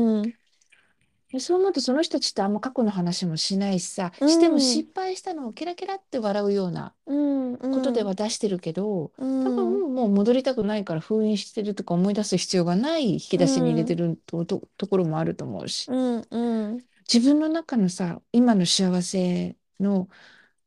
[1.41, 15.93] そう思うとその人たちってあんま過去の話もしないしさ、うしてもん、失敗したのをケラケラって笑うようなうん、ことでうん、は出してるけど、う多ん、分もう戻りたくないから封印してるとか思い出す必要がない引きう出しに入れてん、ると、と、ところもあると思うし。
[15.93, 20.09] うん、うん、自分の中のさ、今の幸せの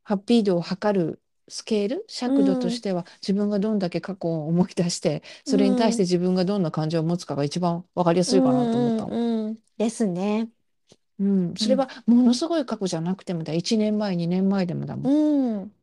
[0.03, 9.21] ハッピー度を測るスケール、う尺度としん、ては自分がどんだけ過去を思い出して、うそれに対してん、自分がどんな感情を持つかが一番わかりやうすいかなと思ったん、の。
[9.49, 10.51] うん、ですね。
[11.19, 15.09] うん、うん、それはものすごい過去じゃなくてもだ、1年前、2年前でもだもん。
[15.09, 15.75] うん、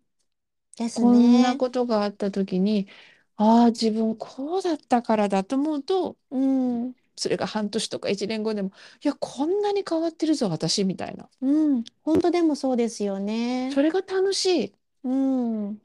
[0.76, 1.56] ですこんなね。
[1.56, 2.88] ことがあった時に、
[3.36, 8.70] ああ、自分こうだったからだと思うと、うん、それが半年とか1年後でも、
[9.04, 11.28] いや、こんなに変わってるぞ、私、みたいな。
[11.40, 13.70] うん、本当でもそうですよね。
[13.70, 14.74] それが楽しい
[15.04, 15.78] うん、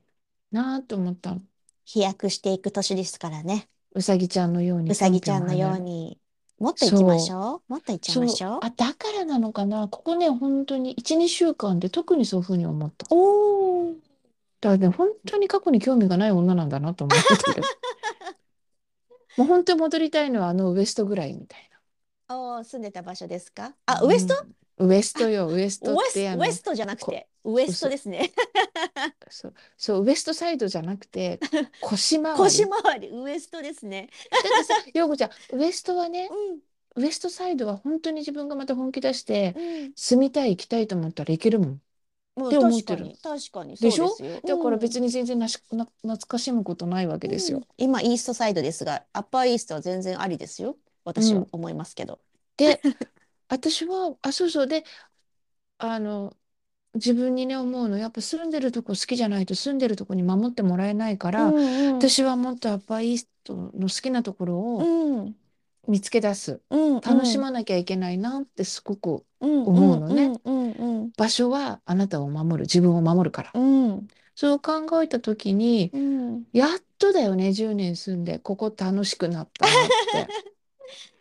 [0.52, 1.42] なと思ったの。
[1.86, 3.70] 飛躍していく年ですからね。
[3.94, 5.76] うさぎちゃんのよううさにぴょんぴょぎちゃんのよ。
[5.76, 6.20] うに、
[6.60, 7.72] もっと行きましそう、ょう？
[7.72, 8.38] もっと行っちゃいまそう。
[8.38, 8.60] しょう。
[8.64, 9.88] あ、だからなのかな。
[9.88, 13.06] ここね、本当に1、2週間で特にそういうふうに思った。
[13.10, 13.96] おー。
[14.62, 17.20] だからね、本当に過去に興味がない女なんだなと思っ
[17.54, 17.64] てる。
[19.38, 21.70] もう本当に戻りたいのはあのウエストぐらいみたい
[22.30, 23.70] おー、住んでた場所ですか？
[23.70, 23.76] な。
[23.86, 24.36] あ、ウエスト？
[24.36, 24.56] うん。
[24.78, 28.34] ウエストあ、よ、ウエストっウエス、てあの、ウエストじゃなくこ、て、ウエスト嘘、ですね。
[29.30, 31.42] そう、そう、ウエストサイドじゃなくて、
[31.80, 32.74] 腰回腰り。
[32.84, 34.10] 回り、ウエストですね。
[34.42, 36.62] だってさ、 ヨーコちゃん、ウエストはね、うん、
[36.96, 39.94] ウエストサイドは本当に自分がまた本気出してうん。
[39.96, 41.80] 住みたい、行きたいと思ったらいけるもんっ
[42.36, 43.14] もうて思ってる。
[43.16, 44.42] 確かに、確かにでしょそうですよ。
[44.46, 44.98] だからうん。
[44.98, 47.60] 別に全然なし、な、懐かしむことないわけですよ。
[47.60, 47.68] うん。
[47.78, 50.78] 今、イーストサイドですが、アッパーイーストは全然ありですよ。
[51.16, 51.50] う私はん。
[51.52, 52.20] 思いますけど。
[52.58, 52.84] で、
[53.48, 54.68] 私は、あ、そうそう。
[54.68, 54.84] で、
[55.78, 56.38] あの、
[56.96, 62.10] 自分にね、思うの、やっぱ住んでるとこ好きじゃないと住んでるとこに守ってもらえないかうら、んうん。
[62.10, 64.92] 私はもっとアッパーイーストの好きなところうを
[65.24, 65.36] ん。
[65.88, 66.62] 見つけ出す。
[66.70, 67.44] うん楽しうん。
[67.44, 70.34] まなきゃいけないなってすごくうんう思うんのね。
[70.46, 71.14] うんうんうん。
[71.18, 73.52] 場所はあなたを守る、自分を守るから。
[73.54, 73.60] う
[73.98, 74.08] ん。
[74.36, 76.46] そう考えたときに、うん。
[76.54, 80.32] やっとだよね、10年住んで、ここ楽しくなったなって。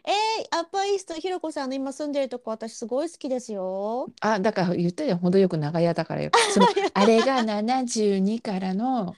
[0.05, 4.13] えー、アッパーイースト、ひろこさんの今住んでるとこ、私すごい好きですよ。
[4.21, 6.31] あ、だから言ったじゃん、程よく長屋だからよ。
[6.49, 9.17] その、 あれが72からの、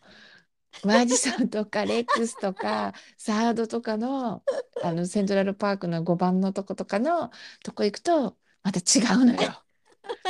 [0.83, 4.45] マジソンとかレックスとかサードとかの、
[4.83, 7.31] あのセントラルパークの5番のとことかの
[7.63, 9.65] とこ行くとまた違うのよ。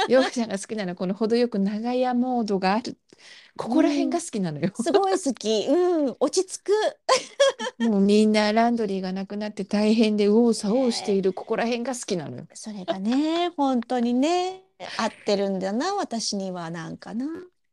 [0.09, 2.99] ヨガちゃんが好きなのはこの程よく長屋モードがある。
[3.57, 4.21] ここら辺がうん。
[4.21, 4.73] 好きなのよ。
[4.75, 5.67] すごい好き。
[5.69, 6.17] うん。
[6.21, 6.73] 落ち着く。
[7.79, 12.49] もうみんなランドリーがなくなって大変で右往左往してねいるここら辺が好きなのよ。
[12.55, 14.65] それがね、本当にね、
[14.97, 17.27] 合ってるんだな、私にはなんかな。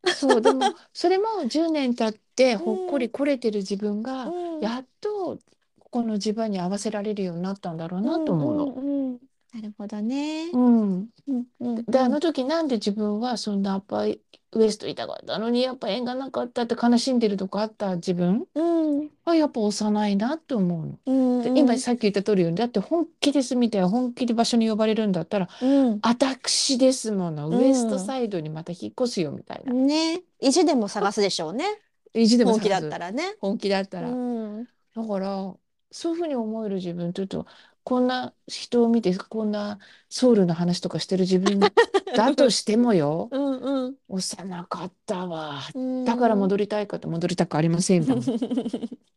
[0.09, 5.37] そう、でも それも10年経ってうほっこりん、来れてる自分がうん、やっと
[5.79, 8.71] ここの地場に合わせられるようになったんだろううなとん、思うの。
[8.75, 9.19] うん、うん。
[9.53, 10.49] なるほどね。
[10.53, 11.09] うん。
[11.27, 12.11] うん、うん、で、あうん。
[12.11, 14.19] の時なんで自分はそんなアッパー
[14.53, 18.45] ウエストいたかったのにやっぱ縁がなかったって悲しんでるとこあった自分？
[18.55, 20.99] うん、はやっぱ幼いなって思うの。
[21.05, 22.51] うん、で、今うん、さっき言った通りよ。
[22.53, 27.49] だって本気ですみたいな本気で場所に呼ばれるんだったらうん、私ですもの。
[27.49, 29.73] ウエストうサイドにまた引っ越すよみたいな。
[29.73, 29.85] ん。
[29.85, 30.21] ね。
[30.39, 31.65] 意地でも探すでしょうね。
[32.13, 32.79] 意地でも本気だ。
[32.79, 33.35] ったらね。
[33.39, 34.09] 本気だったうら。
[34.09, 35.53] ん、だから、
[35.91, 37.45] そういうふうに思える自分というと、
[37.83, 41.59] こんな人を見て、こんなソウルの話とかしてる自分
[42.13, 45.61] だとしてもよ、うん、うん、幼かったわ。
[45.73, 46.39] うだからん。
[46.39, 48.05] 戻りたいかと戻りたくありません。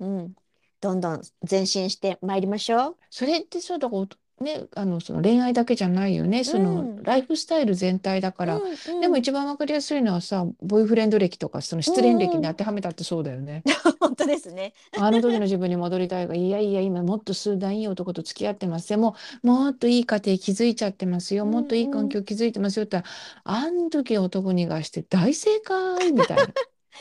[0.00, 0.34] うん。
[0.80, 2.96] どんどん前進してまいりましょう。
[3.10, 4.06] それってそうだから、
[4.40, 6.44] ね、あの、その恋愛だけじゃないよね。
[6.44, 8.62] うそのん、ライフスタイル全体だから。
[8.62, 12.42] うん、でもうん、一番わかりやすいのはさ、ボーイフレンド歴とか、そのう失恋歴ん、うん。
[12.42, 13.64] に当てはめたってそうだよね。
[14.00, 14.72] 本当ですね。
[14.98, 18.98] あの時の自分に戻りたいが、いやいや、今もっと数段いい男と付き合ってますよ。
[18.98, 21.44] もう、もっといい家庭築いちゃってますよ。
[21.44, 22.16] うん、もっといい環うん。
[22.16, 23.08] 境築いてますよって言った
[23.50, 26.54] ら、あん時男にがして大正解みたいな。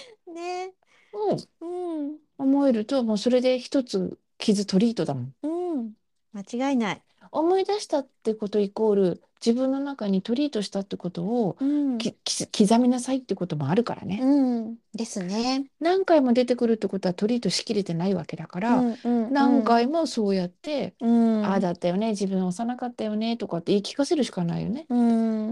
[0.28, 0.74] ね。
[1.13, 1.48] うん。
[1.62, 1.65] う
[2.13, 5.36] ん、思えると、もうそれで一つ傷トリートだもん。
[5.43, 5.93] うん。
[6.34, 7.04] 間違いない。
[7.32, 14.18] 思い出したってことイコール、自分の中にトリートしたってことをうん、き、き刻みなさいってこともあるからね。
[14.26, 14.78] うん。
[14.94, 15.68] ですね。
[15.80, 19.78] 何回も出てくるってことはトリートしきれてないわけだから、うん、うん、何うん。
[19.78, 21.08] 回もそうやって、う
[21.40, 24.90] ああん、だったよね、自分幼かったよねとかって言い聞かせるしかないよね。
[24.90, 24.96] う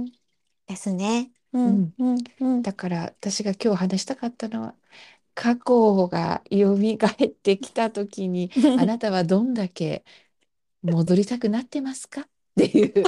[0.01, 0.05] ん。
[0.67, 1.31] ですね。
[1.53, 1.93] う、うんん。
[1.99, 2.63] うん、うん。
[2.63, 4.75] だから私が今日話したかったのは、
[5.35, 10.05] 過去が蘇ってきた時に、 あなたはどんだけ
[10.83, 12.21] 戻りたくなってますか？
[12.21, 12.25] っ
[12.57, 12.93] ていう。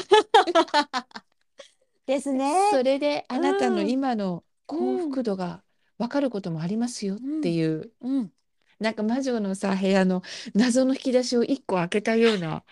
[2.08, 2.70] ですね。
[2.72, 5.64] それであなたのうん、今の幸うん、福度が
[5.98, 7.92] 分かることもありますよっうん、ていう。
[8.02, 8.32] うん。
[8.80, 10.22] なんか魔女のさ、部屋の
[10.54, 12.64] 謎の引き出しを一個開けたような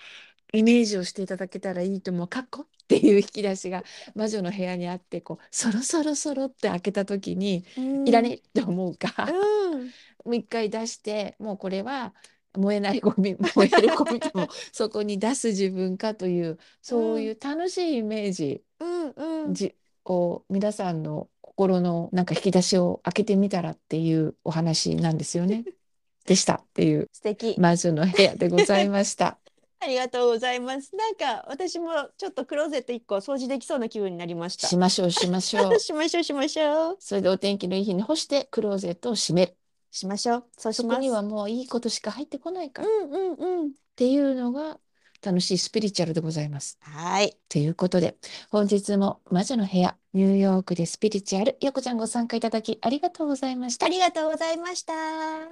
[0.52, 2.28] イメージをしていただけたらいいと思う。
[2.28, 9.86] カッコっていう引き出しが魔女の部屋にあってこうそろそろそろって開けた時に、うんいらねえって思うか、うん。
[9.86, 9.92] も
[10.32, 12.14] う一回出してもうこれは
[12.56, 19.54] 燃えないゴミ燃えるゴミでもそこに出す自分かというそういう楽しいイメージ、うんうん。
[19.54, 25.64] じを皆さんの心のなんか引き出しを開けてみたらっていうお話なんですよね。
[26.26, 27.56] でしたっていう素敵。
[27.60, 29.38] 魔女の部屋でございました。
[29.82, 30.96] ありがとうございます。
[30.96, 34.68] なんか私もちょっとクローゼット一個掃除できそうな気分になりました。
[34.68, 35.80] しましょうしましょう。
[35.80, 36.98] しましょうしましょう。
[37.00, 39.58] それでお天気のいい日に干してクローゼットを閉める。
[39.94, 40.46] しましょう。
[40.58, 40.96] そうします。
[40.96, 43.72] そこにはもういいことしか入ってこないからっうんうんうん。
[43.96, 44.80] ていうのが
[45.22, 46.78] 楽しいスピリチュアルでございます。
[46.82, 47.38] はい。
[47.48, 48.18] ということで
[48.50, 53.90] 本日も魔女の部屋ニューヨークでスピリチュアルよこちゃんご参加いただきありがとうございましたあ。
[53.90, 54.94] りがとうございました。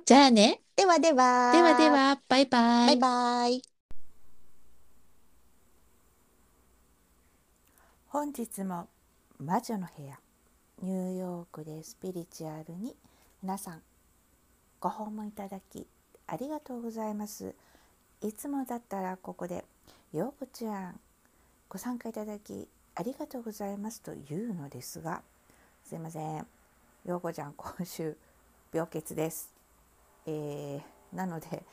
[0.06, 0.62] じゃあね。
[0.76, 1.52] ではでは。
[1.54, 1.90] ではで。
[1.90, 2.88] はバイバイ。
[2.88, 3.62] バイバイ。
[8.08, 8.90] 本日も
[9.40, 10.20] 魔女の部屋
[10.82, 12.96] ニューヨークでスピリチュアルに
[13.42, 13.82] 皆さん
[14.82, 15.86] ご訪問いただき
[16.26, 17.54] ありがとうございます。
[18.22, 19.64] いつもだったらここで
[20.12, 21.00] 「ようこちゃん
[21.70, 25.22] ご参加いただきありがとうございます」というのですが
[25.86, 26.48] すいません。
[27.06, 28.18] ようこちゃん今週
[28.74, 29.54] 病欠です、
[30.26, 31.64] えーなので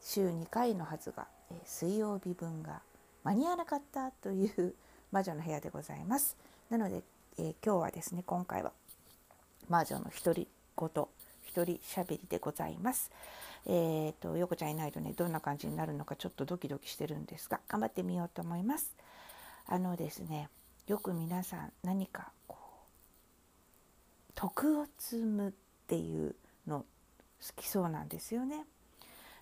[0.00, 2.80] 週2回のはずが、えー水曜日分が
[3.22, 4.74] 間に合わなかったという
[5.12, 6.36] 魔女の部屋でございます。
[6.70, 7.02] なので、
[7.36, 8.72] えー今日はですね今回は
[9.68, 11.06] 魔女の独り言
[11.56, 13.10] 一人しゃべりでございます。
[13.64, 18.94] えー、と横ちゃんいないとねどんな感じになるのかちょっとドキドキしてるんですが頑張ってみようと思います。
[19.66, 20.50] あのですね
[20.86, 25.52] よく皆さん何かこう徳を積むっ
[25.88, 26.36] ていう
[26.68, 26.84] の好
[27.56, 28.64] きそうなんですよね。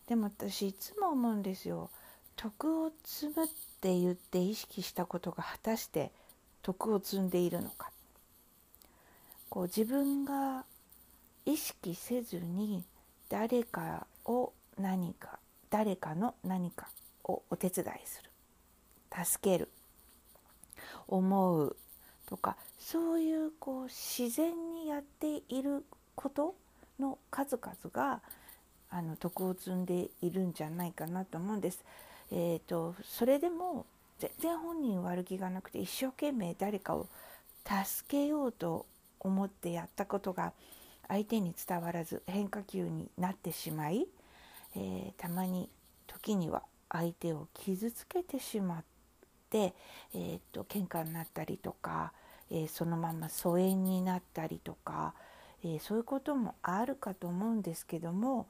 [0.06, 1.90] でも私いつも思うんですよ。
[2.36, 3.48] 徳を積むっ
[3.80, 6.12] て言って意識したことが果たして
[6.62, 7.90] 徳を積んでいるのか
[9.50, 10.64] こう自分が
[11.46, 12.84] 意識せずに
[13.28, 15.38] 誰かを何か
[15.70, 16.88] 誰かの何か
[17.24, 18.30] をお手伝いする
[19.24, 19.68] 助ける
[21.08, 21.76] 思う
[22.26, 26.54] とかそういうこう自然にやっていること
[26.98, 28.20] の数々が
[28.90, 31.84] あの徳を積んでいるんじゃないかなと思うんです。
[32.30, 33.86] えー、とそれでも
[34.18, 37.08] 全然本人悪気がなくて一生懸命誰かを
[37.64, 38.86] 助けようと
[39.20, 40.52] 思ってやったことが
[41.08, 44.06] 相手に伝わらず変化球になってしまい、
[44.76, 45.68] えーたまに
[46.06, 48.84] 時には相手を傷つけてしまっ
[49.50, 49.74] て、
[50.14, 52.12] えー、と喧嘩になったりとか、
[52.50, 55.14] えーそのまま疎遠になったりとか、
[55.64, 58.46] えそういうこともあるかと思うんですけども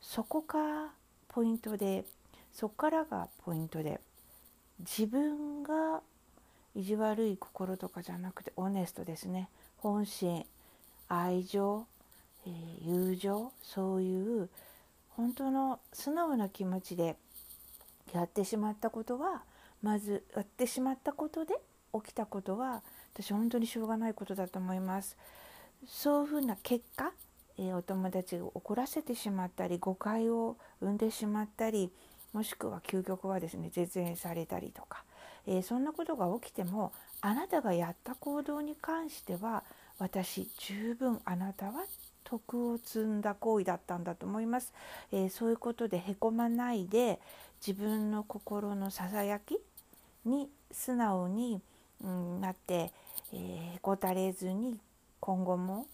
[0.00, 0.90] そこが
[1.28, 2.04] ポイントで
[2.52, 4.00] そこからがポイントで
[4.80, 6.02] 自分が
[6.74, 9.48] 意地悪い心とかじゃなくてオネストですね。
[9.78, 10.44] 本心
[11.08, 11.86] 愛情、
[12.48, 14.48] え友情そういう
[15.10, 17.16] 本当の素直な気持ちで
[18.14, 19.42] やってしまったことは
[19.82, 21.54] まずやってしまったことで
[21.92, 22.82] 起きたことは
[23.14, 25.16] 私本当にしょうがないことだと思います。
[25.86, 27.12] そういうふうな結果、
[27.58, 31.92] えーお友達を怒らせてしまったり誤解を生んでしまったり
[32.32, 35.04] もしくは究極はですね絶縁されたりとか、
[35.46, 39.64] えーそんなことが起きてもあなたがやった行動に関しては
[39.98, 41.84] 私十分あなたは
[42.28, 44.72] 徳を積んだ行為だったんだと思います、
[45.12, 47.18] えーそういうことでへこまないで
[47.66, 49.58] 自分の心のささやき
[50.24, 51.60] に素直に、
[52.02, 52.92] うん、なって、
[53.32, 54.78] えーへこたれずに
[55.20, 55.86] 今後も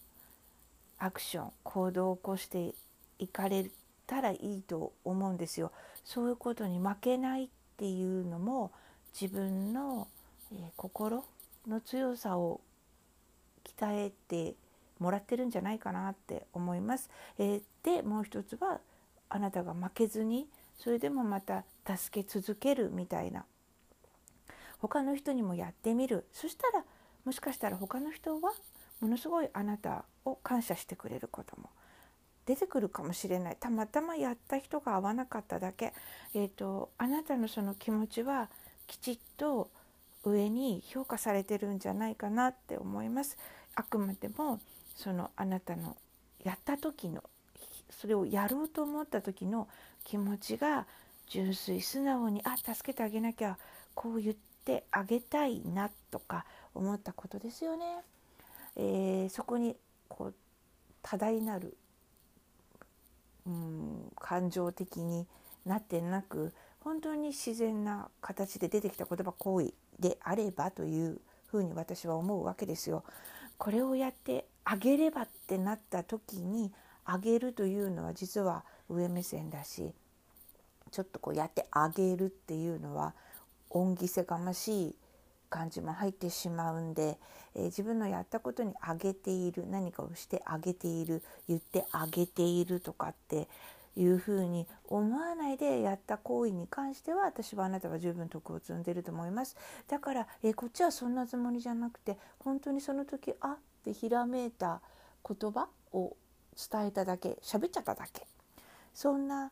[0.98, 2.74] アクション行動を起こして
[3.18, 3.66] いかれ
[4.06, 5.70] たらいいと思うんですよ。
[6.04, 8.72] そういうことに負けないっていうのも
[9.18, 10.08] 自分の、
[10.52, 11.24] えー心
[11.66, 12.60] の強さを
[13.64, 14.54] 鍛えて
[15.04, 17.10] もらってるんじゃないかなって思います。
[17.38, 18.80] えーでもう一つは
[19.28, 23.44] あなたが負けずにそれでもまた助け続けるみたいな
[24.78, 26.84] 他の人にもやってみるそしたら
[27.24, 28.52] もしかしたら他の人は
[29.00, 31.68] ものすごいあなたを感謝してくれることも
[32.46, 35.92] 出てくるかもしれないたまたまやった人が合わなかっただけ、
[36.34, 38.48] えー、とあなたのその気持ちは
[38.86, 39.70] きちっと
[40.24, 43.36] 上に評価されてるんじゃないかなって思います。
[43.74, 44.60] あくまでも
[44.94, 45.96] そのあなたの
[46.42, 47.22] やった時の
[47.90, 49.68] それをやろうと思った時の
[50.04, 50.86] 気持ちが
[51.28, 53.56] 純粋素直にあ助けてあげなきゃ
[53.94, 57.84] こう言ってあげたいなとか思ったことですよね。
[58.76, 59.76] えーそこに
[60.08, 60.34] こう
[61.02, 61.76] 多大なる、
[63.46, 65.26] うん、感情的に
[65.66, 73.04] なってなく本当に自然な形で出てきた言葉行為であればというふうに私は思うわけですよ。
[73.58, 76.72] これをやってあげればってなった時に
[77.04, 79.92] あげるというのは実は上目線だし
[80.90, 83.14] ちょっとこうやってあげるっていうのは
[83.70, 84.94] 恩着せがましい
[85.50, 87.18] 感じも入ってしまうんで、
[87.54, 93.48] えー、自分のやったことにあげている何かをしてあげている言ってあげているとかって
[93.96, 99.56] いうふうに思わないでやった行為に関しては私はあなたは十分徳を積んでると思います。
[99.88, 103.56] だから、えー、こっちはそんなつもりじゃなくて本当にその時あ
[103.90, 104.80] ってひらめいた
[105.26, 106.16] 言葉を
[106.56, 108.26] 伝えただけ喋っちゃっただけ。
[108.94, 109.50] そんな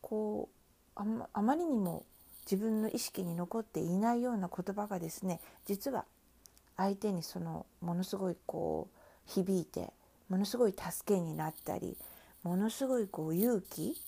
[0.00, 0.48] こ
[0.96, 2.04] うあまあまりにも
[2.50, 6.04] 自分の意識に残っていないような言葉がですね実は
[6.76, 9.92] 相手にそのものすごいこう響いて
[10.28, 11.96] ものすごい助けになったり
[12.42, 14.00] ものすごいこう勇気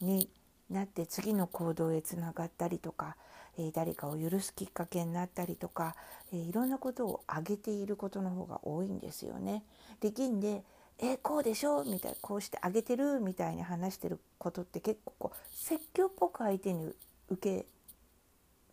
[0.00, 0.28] に
[0.70, 3.16] なって次の行動へつながったりとか、
[3.60, 5.94] えー、誰かを許すきっかけになったりとか、
[6.32, 9.64] えー、いろんなことを挙げていることの方が多いんですよね。
[10.00, 10.64] 力んで
[10.98, 16.92] えこうでしょみたいなこうしてあげてるみたいに話してることって結構こう説教っぽく相手に
[17.30, 17.66] 受け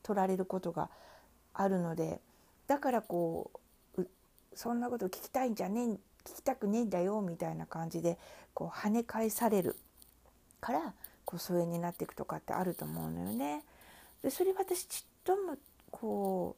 [0.04, 0.90] 取られることが
[1.54, 2.20] あるので
[2.68, 3.52] だからこ
[3.98, 4.06] う
[4.54, 5.84] そんなこと聞きたいんじゃねえ
[6.30, 8.18] 聞きたくねえんだよみたいな感じで
[8.54, 9.78] こう跳ね返される
[10.60, 13.64] からこう疎遠になっていくとかってあると思うのよね。
[14.24, 15.58] でそれ私ちっとも
[15.92, 16.56] こ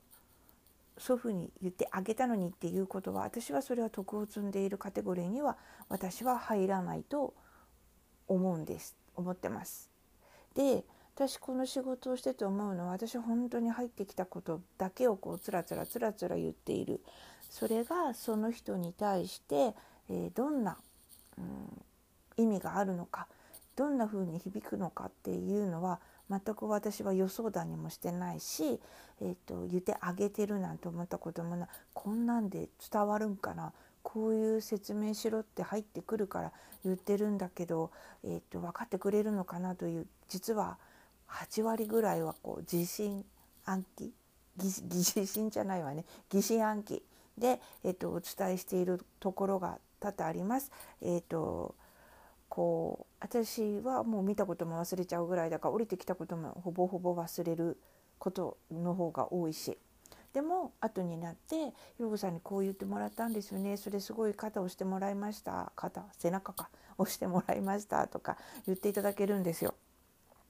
[0.97, 7.33] うそういうふうに言ってあげたのにっていうことは私はそれは徳を積んでいるカテゴリーには私は入らないと
[8.27, 9.89] 思うんです思ってます。
[10.55, 10.83] で
[11.15, 17.01] 私この仕事をしてて思うのは私本当に入ってきたことだけをこうつらつらつらつら言っている
[17.49, 19.73] それがその人に対して、
[20.09, 20.77] えー、どんな、
[21.37, 23.27] うん、意味があるのか
[23.75, 28.79] どんな風に響くのかっていうのは全く私は予想だにもしてないし、
[29.21, 31.69] えーと、言ってあげてるなんて思ったこともない。
[31.93, 33.73] こんなんで伝わるんかな？
[34.03, 36.51] こういう説明しろって入ってくるから
[36.85, 37.91] 言ってるんだけど、
[38.23, 39.75] えーと、分かってくれるのかな？
[39.75, 40.77] という実は
[41.27, 43.25] 8割ぐらいはこう自信
[43.65, 44.13] 暗記？
[44.57, 46.05] 疑心じゃないわね。
[46.29, 47.01] 疑心暗鬼
[47.37, 50.71] で、えーと、お伝えしているところが多々あります。
[51.01, 51.75] えーと
[52.49, 57.77] こう私はもう見たことも忘れちゃうぐらいだから降りてきたこともほぼほぼ忘れる
[58.17, 59.77] ことの方が多いし。
[60.33, 63.77] でも後になって「ひろこさんにこう言ってもらったんですよね。
[63.77, 65.71] それすごい肩を押してもらいました。
[65.75, 66.69] 肩背中か。
[66.99, 69.73] 押してもらいました」とか言っていただけるんですよ。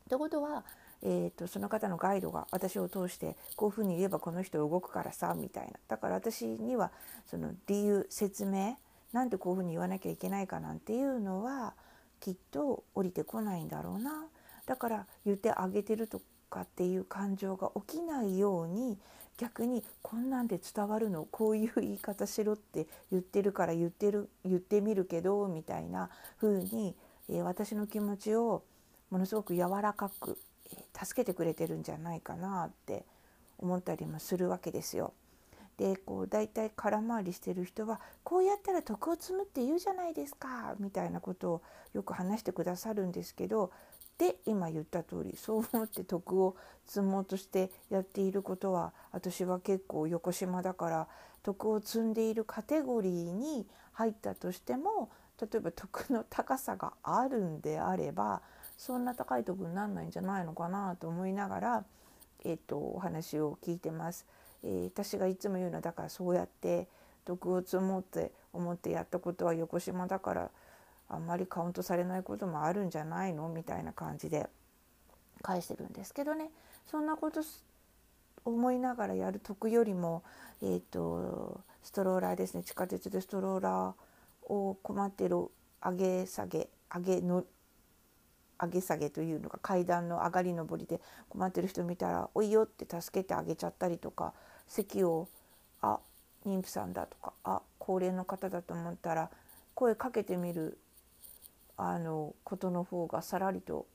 [0.06, 0.66] ってことは、
[1.04, 5.80] えーと、その方のガイドが私を通してこういうふうに言えばこの人動くからさみたいな。
[5.88, 6.92] だから私には
[7.28, 8.78] その理由説明
[9.14, 11.76] なんでこういうふうに言わなきゃいけないかなんていうのは
[12.20, 14.26] きっと降りてこないんだろうな
[14.66, 18.98] だから言ってあげてるとかっていう感情が起きないように
[19.38, 21.26] 逆にこんなんで伝わるの？
[21.32, 26.10] こういう言い方しろって言ってるから言ってる言ってみるけどみたいな
[26.42, 26.94] 風に、
[27.30, 28.64] えー、私の気持ちを
[29.10, 30.38] ものすごく柔らかく、
[30.74, 33.06] えー、助けてくれてるんじゃないかなって
[33.58, 35.14] 思ったりもするわけですよ。
[35.80, 41.62] でこう大体空回りしてる人はこうやったら徳を積むって言うじゃないですかみたいなことを
[41.94, 43.72] よく話してくださるんですけど
[44.18, 51.08] で今言った通りそう思って徳を積もうとしてやっていることは私は結構横島だから
[51.44, 55.10] 徳を積んでいるカテゴリーに入ったとしても
[55.42, 58.42] 例えば徳の高さがあるんであれば
[58.78, 61.86] そんな高い徳になんないんじゃないのかなと思いながら、
[62.44, 64.26] えっと、お話を聞いてます。
[64.64, 66.88] えー、私がいつも言うのはだからそうやって
[67.26, 70.52] 徳を積もうって思ってやったことは横島だから
[71.08, 73.50] あんまりカウントされないこともあるんじゃないの？
[73.50, 74.48] みたいな感じで
[75.42, 76.52] 返してるんですけどね。
[76.86, 77.42] そんなこと
[78.46, 80.24] 思いながらやる徳よりも、
[80.62, 82.64] えーと、ストローラーですね。
[82.64, 85.38] 地下鉄でストローラーを困ってる
[85.84, 87.44] 上げ下げ上げの
[88.62, 91.00] 上げ下げというのが階段の上がり上りで
[91.30, 94.34] 困ってる人見たら「おいよ」って助けてあげちゃったりとか
[94.68, 95.28] 席を
[95.82, 96.00] 「あ
[96.46, 99.30] 妊婦さんだ」とか「あ高齢の方だ」と思ったら
[99.76, 100.78] 声かけてみる
[101.78, 103.88] あのことの方がさらりと,、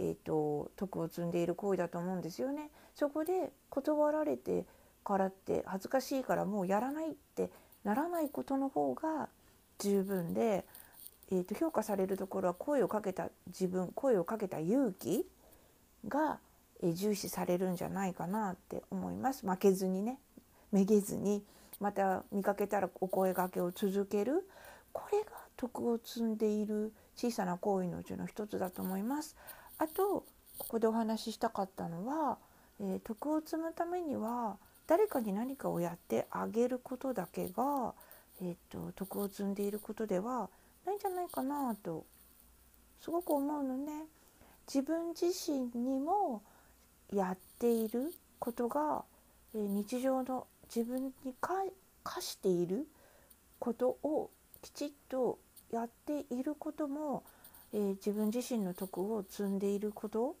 [0.00, 2.70] えーと、徳を積んでいる行為だと思うんですよね。
[2.96, 4.66] そこで断られて
[5.04, 7.52] からって恥ずかしいからもうやらないって
[7.84, 9.28] ならないことの方が
[9.78, 10.66] 十分で、
[11.30, 15.26] えーと、評価されるところは声をかけた自分声をかけた勇気
[16.06, 16.38] が、
[16.80, 19.44] え重視されるんじゃないかなって思います。
[19.44, 20.18] 負けずにね
[20.70, 21.42] めげずに
[21.80, 24.48] また見かけたらお声がけを続ける
[24.92, 25.26] これが
[25.56, 29.36] 徳を積んでいる小さな行為のうちの一つだと思います。
[29.78, 30.24] あと
[30.56, 32.38] ここでお話ししたかったのは、
[32.80, 34.56] えー、徳を積むためには
[34.86, 37.94] 誰かに何かをやってあげることだけが、
[38.40, 40.48] えーと、徳を積んでいることでは
[40.88, 42.06] ないんじゃないかなと
[43.02, 44.06] すごく思うのね。
[44.66, 46.42] 自分自身にも
[47.12, 49.04] やっていることが、
[49.54, 52.86] 日常の自分に課している
[53.58, 54.30] ことを
[54.62, 55.38] きちっと
[55.70, 57.22] やっていることも、
[57.72, 60.36] えー、自分自身の徳を積んでいること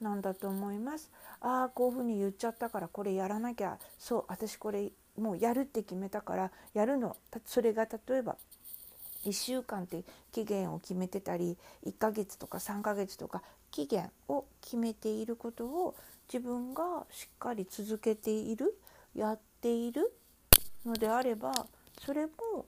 [0.00, 1.10] なんだと思います。
[1.40, 8.36] ああこういうふうに言っちゃったからこれやらなきゃそう私これもうやるって決めたからやるのそれが例えば
[9.28, 11.56] 1週間って期限を決めてたり
[11.86, 15.94] 1ヶ月とか3ヶ月とか期限を決めていることを
[16.32, 18.78] 自分がしっかり続けている
[19.14, 20.12] やっている
[20.84, 21.66] のであれば
[22.04, 22.66] それも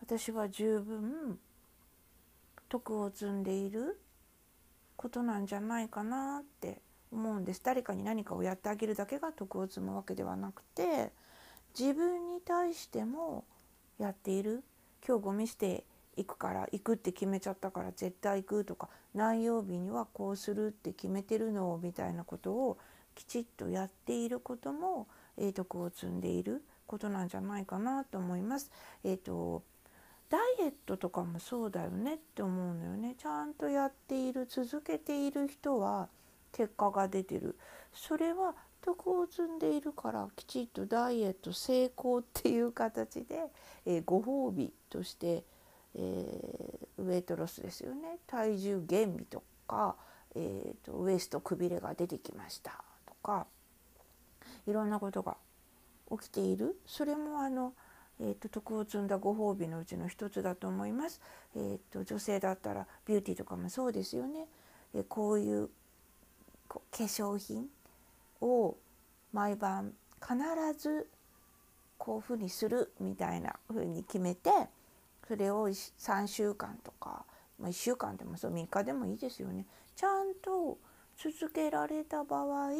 [0.00, 1.38] 私は十分
[2.68, 3.98] 徳を積んでいる
[4.96, 6.80] ことなんじゃないかなって
[7.12, 7.60] 思うんです。
[7.62, 11.12] 誰かに何かをやってあげるだけが徳を積むわけではなくて
[11.78, 13.44] 自分に対しても
[13.98, 14.62] やっている
[15.06, 15.84] 今日ゴミ捨て
[16.16, 22.78] 行くから行くって決めちゃったから絶対行くとか何曜日にはこうするって決めてるのみたいなことを
[23.14, 25.06] きちっとやっていることも、
[25.36, 28.70] え、徳を積んでいることなんじゃないかなと思います。
[29.04, 29.62] えーと
[30.32, 36.08] ダイエットとかもそうだよねって思うのよねちゃんとやっている続けている人は
[36.52, 37.54] 結果が出てる
[37.92, 43.44] それは徳を積んでいるからきちっとダイエット成功っていう形で、
[43.84, 45.44] えー、ご褒美として、
[45.94, 49.96] えー、ウェイトロスですよね体重減美とか、
[50.34, 52.72] えーと、ウエストくびれが出てきました
[53.06, 53.46] とか
[54.66, 55.36] いろんなことが
[56.10, 57.72] 起きているそれもあの
[58.20, 61.20] えーと、徳を積んだご褒美のうちの一つだと思います。
[61.56, 64.46] えーと、女性だったらビューティーとかもそうですよね。
[64.94, 65.70] えー、こういう
[66.68, 67.68] 化粧品
[68.40, 68.76] を
[69.32, 70.36] 毎晩必
[70.78, 71.08] ず
[71.98, 74.50] こういうふうにするみたいなふうに決めて
[75.26, 77.24] それを3週間とか、
[77.58, 79.66] まあ、1週間でもそう3日でもいいですよね。
[79.94, 80.78] ちゃんと
[81.16, 82.70] 続けられた場合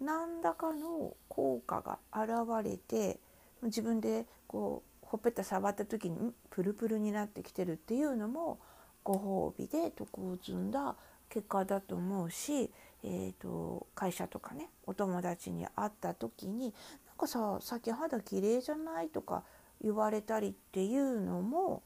[0.00, 2.30] 何らかの効果が現
[2.62, 3.18] れて
[3.62, 8.58] 自分でこうほっぺた触った時にプルプルになってきてるっていうのも
[9.02, 10.96] ご褒美で徳を積んだ
[11.28, 12.70] 結果だと思うし、
[13.02, 16.74] えーと、会社とかねお友達に会った時に
[17.06, 19.44] 「なんかささっき肌綺麗じゃない?」とか
[19.84, 21.82] 言われたりっていうのも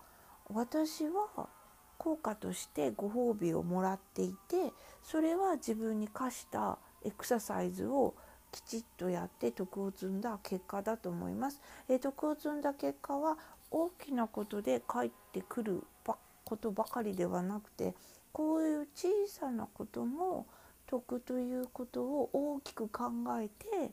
[0.49, 1.49] 私は
[1.99, 4.73] 効果としてご褒美をもらっていて
[5.03, 8.15] それは自分に課したエクササイズを
[8.53, 11.61] きちっとやって徳を積んだ結果だと思います。
[11.89, 13.37] えー、徳を積んだ結果は
[13.71, 15.83] 大きなことで返ってくる
[16.45, 17.95] ことばかりではなくて
[18.33, 20.47] こういう小さなことも
[20.87, 23.93] 徳ということを大きく考えて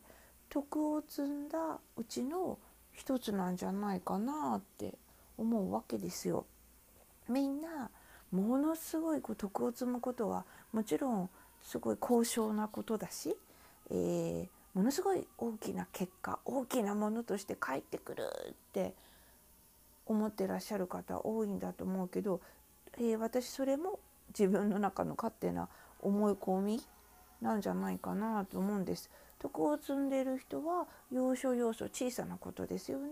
[0.50, 2.58] 徳を積んだうちの
[2.96, 4.96] 一つなんじゃないかなって
[5.38, 6.46] 思うわけですよ。
[7.30, 7.90] みんな
[8.32, 11.30] ものすごい徳を積むことはもちろん
[11.62, 13.36] すごい高尚なことだし
[13.92, 18.94] えー、ものすごい大きな結果大きなものとして返ってくるって
[20.06, 22.42] 思ってらっしゃる方多いんだと思うけど、
[22.98, 25.70] えー、私それも自分の中の勝手な
[26.02, 26.82] 思い込み
[27.42, 29.10] なんじゃないかなと思うんです。
[29.40, 33.10] 徳を積んでいる人は要所要所小さなことですよね。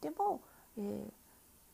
[0.00, 0.40] でも、
[0.78, 1.10] えー、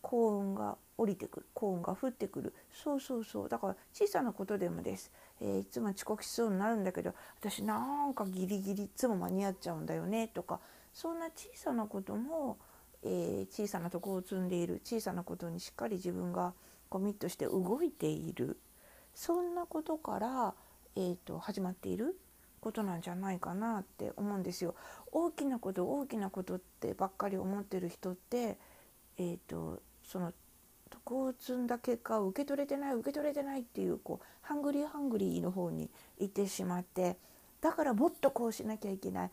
[0.03, 10.61] 幸運が降りてくる幸運が降ってくるそうそうそうだから小さなことでもです、えー、いつも遅刻しそうになるんだけど私なんかギリギリいつも間に合っちゃうんだよねとか
[10.93, 12.59] そんな小さなことも、
[13.03, 16.53] えー、小さなとこを積んでいる小さなことにしっかり自分が
[16.89, 18.59] コミットして動いている
[19.15, 20.55] そんなことから、
[20.97, 22.19] えーと、始まっている
[22.61, 24.75] ことなんじゃないかなって思うんですよ。
[25.11, 28.59] 大きなこと大きなことってばっかり思ってる人って、
[29.19, 30.33] えーとその
[30.91, 35.89] 徳を積んだ結果を受け取れてない受け取れてないっていうこうハングリーハングリーの方に
[36.19, 37.17] 行ってしまって
[37.63, 39.31] だからもっとこうしなきゃいけない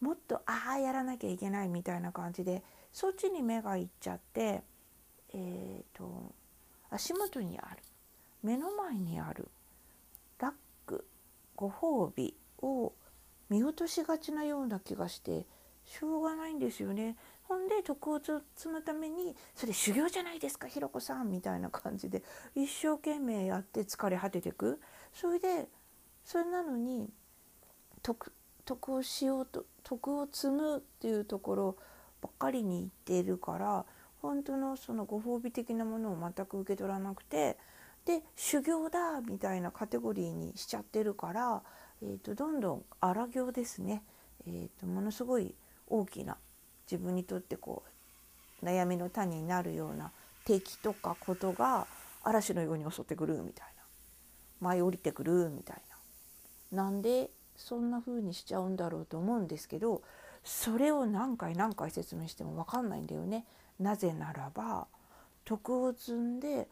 [0.00, 4.62] もっとああやらなきゃいけないみたいな感じでそっちに目がいっちゃって
[5.32, 6.34] えーと、
[6.90, 7.82] 足元にある
[8.42, 9.48] 目の前にある
[11.60, 12.94] ご褒美を
[13.50, 15.44] 見落としがちなような気がして
[15.84, 17.16] しょうがないんですよね。
[17.42, 22.22] ほんで徳を積むためにそれ修行じゃないですかひろこさんみたいな感じで
[22.54, 24.80] 一生懸命やって疲れ果ててく
[25.12, 25.68] それで
[26.24, 27.10] それなのに
[28.02, 28.32] 徳
[28.64, 31.76] 徳をしようと徳を積むっていうところ
[32.22, 33.84] ばっかりに言っているから
[34.22, 37.58] 本当のそのご褒美的なものを全く受け取らなくて
[38.04, 41.62] で修行だみたいなカテゴリーにしちゃってるから、
[42.02, 44.02] えー、とどんどん荒行ですね、
[44.46, 45.54] えー、とものすごい
[45.88, 46.36] 大きな
[46.90, 47.82] 自分にとってこ
[48.62, 50.10] う悩みの種になるような
[50.44, 51.86] 敵とかことが
[52.22, 53.80] 嵐のように襲ってくるみたいな。
[54.60, 55.82] 舞い降りてくるみたい
[56.70, 56.84] な。
[56.84, 60.02] なんでそんな風にしちゃうんだろうと思うんですけど
[60.44, 63.44] それを何回何回説明しても分かんないんだよね。
[63.78, 64.86] なぜならば
[65.44, 66.68] 徳を積んで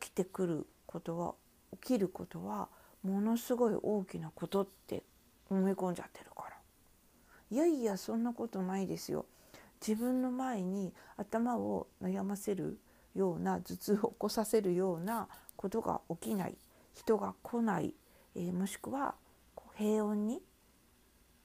[0.00, 1.34] 起きてくることは
[1.82, 2.68] 起きることは
[3.02, 5.02] ものすごい大きなことって
[5.50, 6.56] 思い込んじゃってるから。
[7.50, 9.24] いやいやそんなことないですよ。
[9.80, 12.78] 自分の前に頭を悩ませる
[13.14, 16.56] ような頭痛を起こさせるようなことが起きない。
[16.94, 17.94] 人が来ない、
[18.34, 19.14] えーもしくは
[19.76, 20.42] 平穏に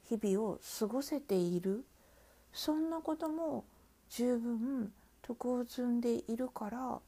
[0.09, 1.85] 日々を過ごせている。
[2.51, 3.65] そんなことも
[4.09, 4.91] 十分
[5.21, 6.99] 徳を積んでいるから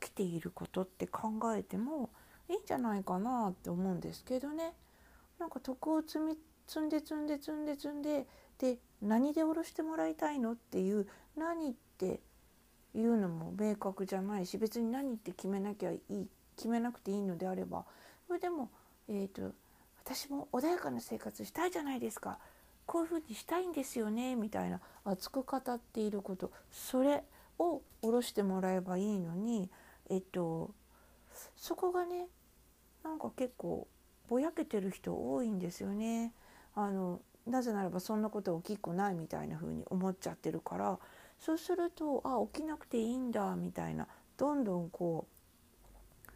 [0.00, 2.10] 起きていることって考えても
[2.48, 4.74] いいんじゃないかなって思うんですけどね。
[5.38, 8.26] なんか徳を積み積んで積んで積んで積んで
[8.58, 12.20] で何で下ろしてもらいたいのっていう何って
[12.94, 17.84] いうのも明確じゃないし別に何って決めなきゃいい決めなくていいのであれば
[18.26, 18.70] それでも、
[19.08, 19.52] えー、と
[20.04, 22.38] 私も穏やかな生活したいじゃないですか。
[22.86, 27.22] こういうふうにしたいんですよねみたいな熱く語っていることそれ
[27.58, 29.70] を下ろしてもらえばいいのに
[30.12, 30.70] えっと
[31.56, 32.28] そこがね
[33.02, 33.88] なんか結構
[34.28, 36.32] ぼやけてる人多いんですよね。
[36.74, 40.98] あのなぜならばそんなこと起きっこないみたいな風に思っちゃってるから。
[41.40, 44.06] そうするとあ起きなくていいんだみたいな。
[44.36, 46.30] どんどんこう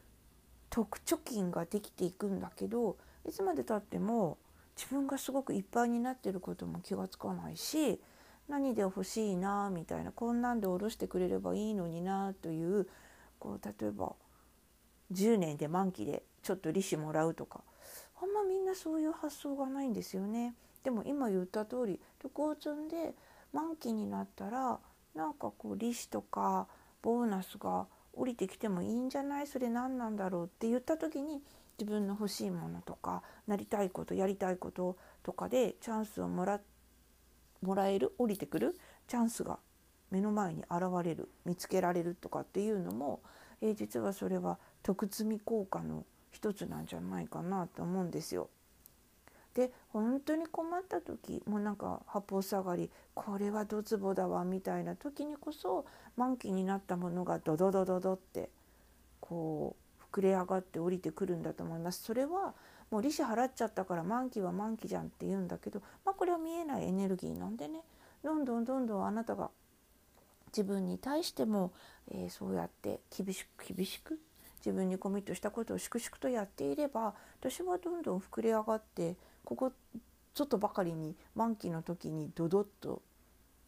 [0.70, 4.36] 特貯金ができていくんだけどいつまでたっても
[4.76, 8.00] 自分がすごくいっぱいになってることも気がつかないし
[8.48, 10.10] 何で欲しいなみたいな。
[10.10, 12.88] こんなんで下ろしてくれればいいのになという
[13.46, 14.12] こう例えば
[15.12, 17.60] 10年で満期でちょっと利子もらうとか
[18.20, 20.54] あんまみんなそういう発想がないんですよね。
[20.82, 23.14] でも今言った通り徳を積んで
[23.52, 24.80] 満期になったら
[25.14, 26.66] なんかこう利子とか
[27.02, 29.46] ボーナスが降りてきてもいいんじゃない？
[29.46, 31.40] それ何なんだろうって言った時に
[31.78, 36.60] 自分の欲しいものとかなりたいことやりたいこととかでチャンスをもら
[37.62, 38.76] もらえる降りてくる
[39.06, 39.60] チャンスが
[40.10, 43.20] 目の前に現れる見つけられるとかっていうのも、
[43.60, 48.48] えー実はそれは徳積み効果の一つなんじゃないかなと思うんですよ。
[49.54, 58.50] で本当に困った時もうなんか八方下がりこれはドツボだわみたいな時にこそ満期になったものがドドドドドって
[59.20, 62.02] こう膨れ上がって降りてくるんだと思います。
[62.02, 62.54] それは
[62.90, 67.80] もう利子払っちゃったから満期は満期じゃんって言うんだけど、まあ、これは見えないエネルギーなんでね
[68.22, 69.50] どんどんどんどんあなたが
[70.48, 71.72] 自分に対しても、
[72.10, 74.18] えーそうやって厳しく厳しく
[74.64, 79.72] 自分にコミットしたことを粛々とやっていれば私はどんどん膨れ上がってここ
[80.34, 83.00] ちょっとばかりに満期の時にドドッと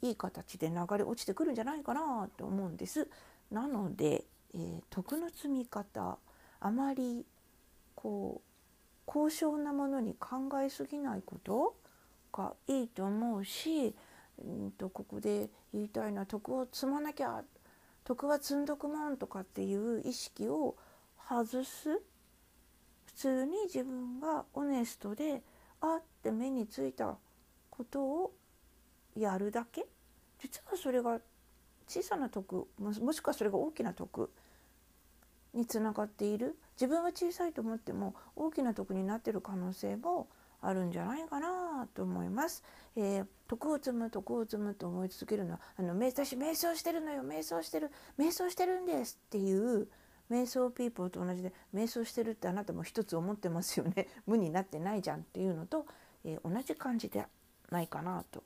[0.03, 3.09] いい形で流れ落ちてくるんじゃないかなと思うんです。
[3.51, 4.25] なので、
[4.55, 6.19] えー徳の積み方
[6.61, 7.25] あまり
[7.95, 8.49] こう
[9.07, 11.75] 高尚なものに考えすぎないこと
[12.33, 13.95] がいいと思うし、
[14.45, 17.43] うん、とここで言いたいのは徳を積まなきゃ
[18.05, 20.77] 徳は積んどくもんとかっていう意識を
[21.29, 22.01] 外す。
[23.05, 25.43] 普通に自分がオネストで
[25.81, 27.17] あって目についた
[27.69, 28.33] ことを
[29.17, 29.87] やるだけ。
[30.41, 31.21] 実はそれが
[31.87, 34.31] 小さな徳もしくはそれが大きな徳
[35.53, 36.57] につながっている。
[36.77, 40.29] 自分は小さいと思っても大きな徳になってる可能性も
[40.61, 42.63] あるんじゃないかなと思います。
[42.97, 47.23] えー、徳を積む徳を積むと思い続けるのはあの瞑私瞑想してるのよ。
[47.23, 49.89] 瞑想してる瞑想してるんですっていう
[50.31, 54.09] 瞑想ピーポーと同じで瞑想してるってあなたも一つ思ってますよね。
[54.27, 55.87] 無になってないじゃんっていうのと、
[56.25, 57.27] えー同じ感じで
[57.71, 58.43] ないかなと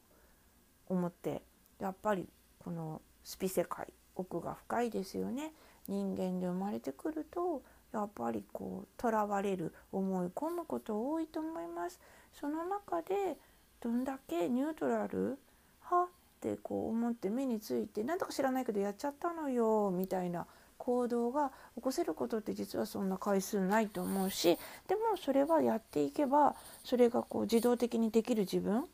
[0.88, 1.42] 思って
[1.78, 5.52] やっぱりこのスピ世界奥が深いですよね。
[5.88, 7.62] 人間で生まれてくると
[7.92, 12.00] やっぱりこうとらわれる思い込むこと多いと思います。
[12.32, 13.36] その中で
[13.80, 15.38] どんだけニュートラル
[15.82, 16.06] はっ
[16.40, 20.46] てこう思って目についてなんとか知らないけどやっちゃったのよみたいな。
[20.78, 28.84] 行動が起こせることって実はそんな回数ないと思うしでもそれはやっていけばそれがこう自動的にできる自分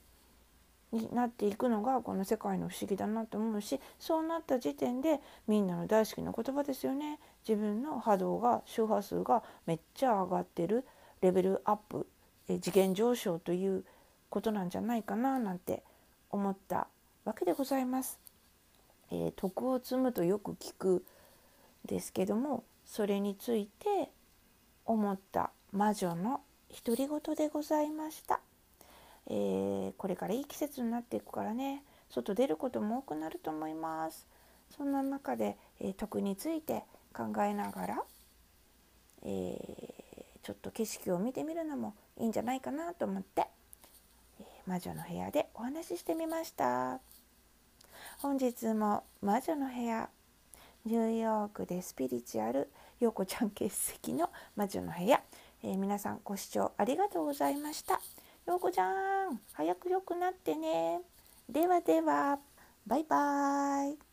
[0.93, 7.19] になっていくのがこの世界の不思議だなと思うしそうなった時点でみんなの大好きな言葉ですよね。
[7.47, 10.85] 自分の波動が周波数がめっちゃ上がってる
[11.21, 12.07] レベルアップ
[12.49, 13.85] え次元上昇という
[14.31, 15.83] ことなんじゃないかななんて
[16.31, 16.89] 思った
[17.25, 18.19] わけでございます。
[19.11, 21.05] えー徳を積むとよく聞く
[21.85, 24.11] ですけどもそれについて
[24.85, 26.41] 思った魔女の
[26.85, 28.41] 独り言でございました、
[29.27, 31.83] えーこれからいい季節になっていくからね。
[32.11, 34.27] 外出ることも多くなると思います。
[34.75, 36.85] そんな中で、えー徳について
[37.15, 38.03] 考えながら、
[39.23, 39.99] えー
[40.41, 43.47] ちょっと景色を見てみるのもいいんじゃないかなと思って、
[44.41, 47.01] えー魔女の部屋でお話ししてみました。
[48.19, 50.09] 本日も魔女の部屋
[50.87, 55.21] ニューヨークでスピリチュアル陽子ちゃん欠席の魔女の部屋、
[55.63, 58.01] えー皆さんご視聴ありがとうございました。
[58.47, 61.03] 陽子ちゃん早く良くなってね。
[61.47, 62.39] ではでは
[62.87, 64.08] バイバーイ。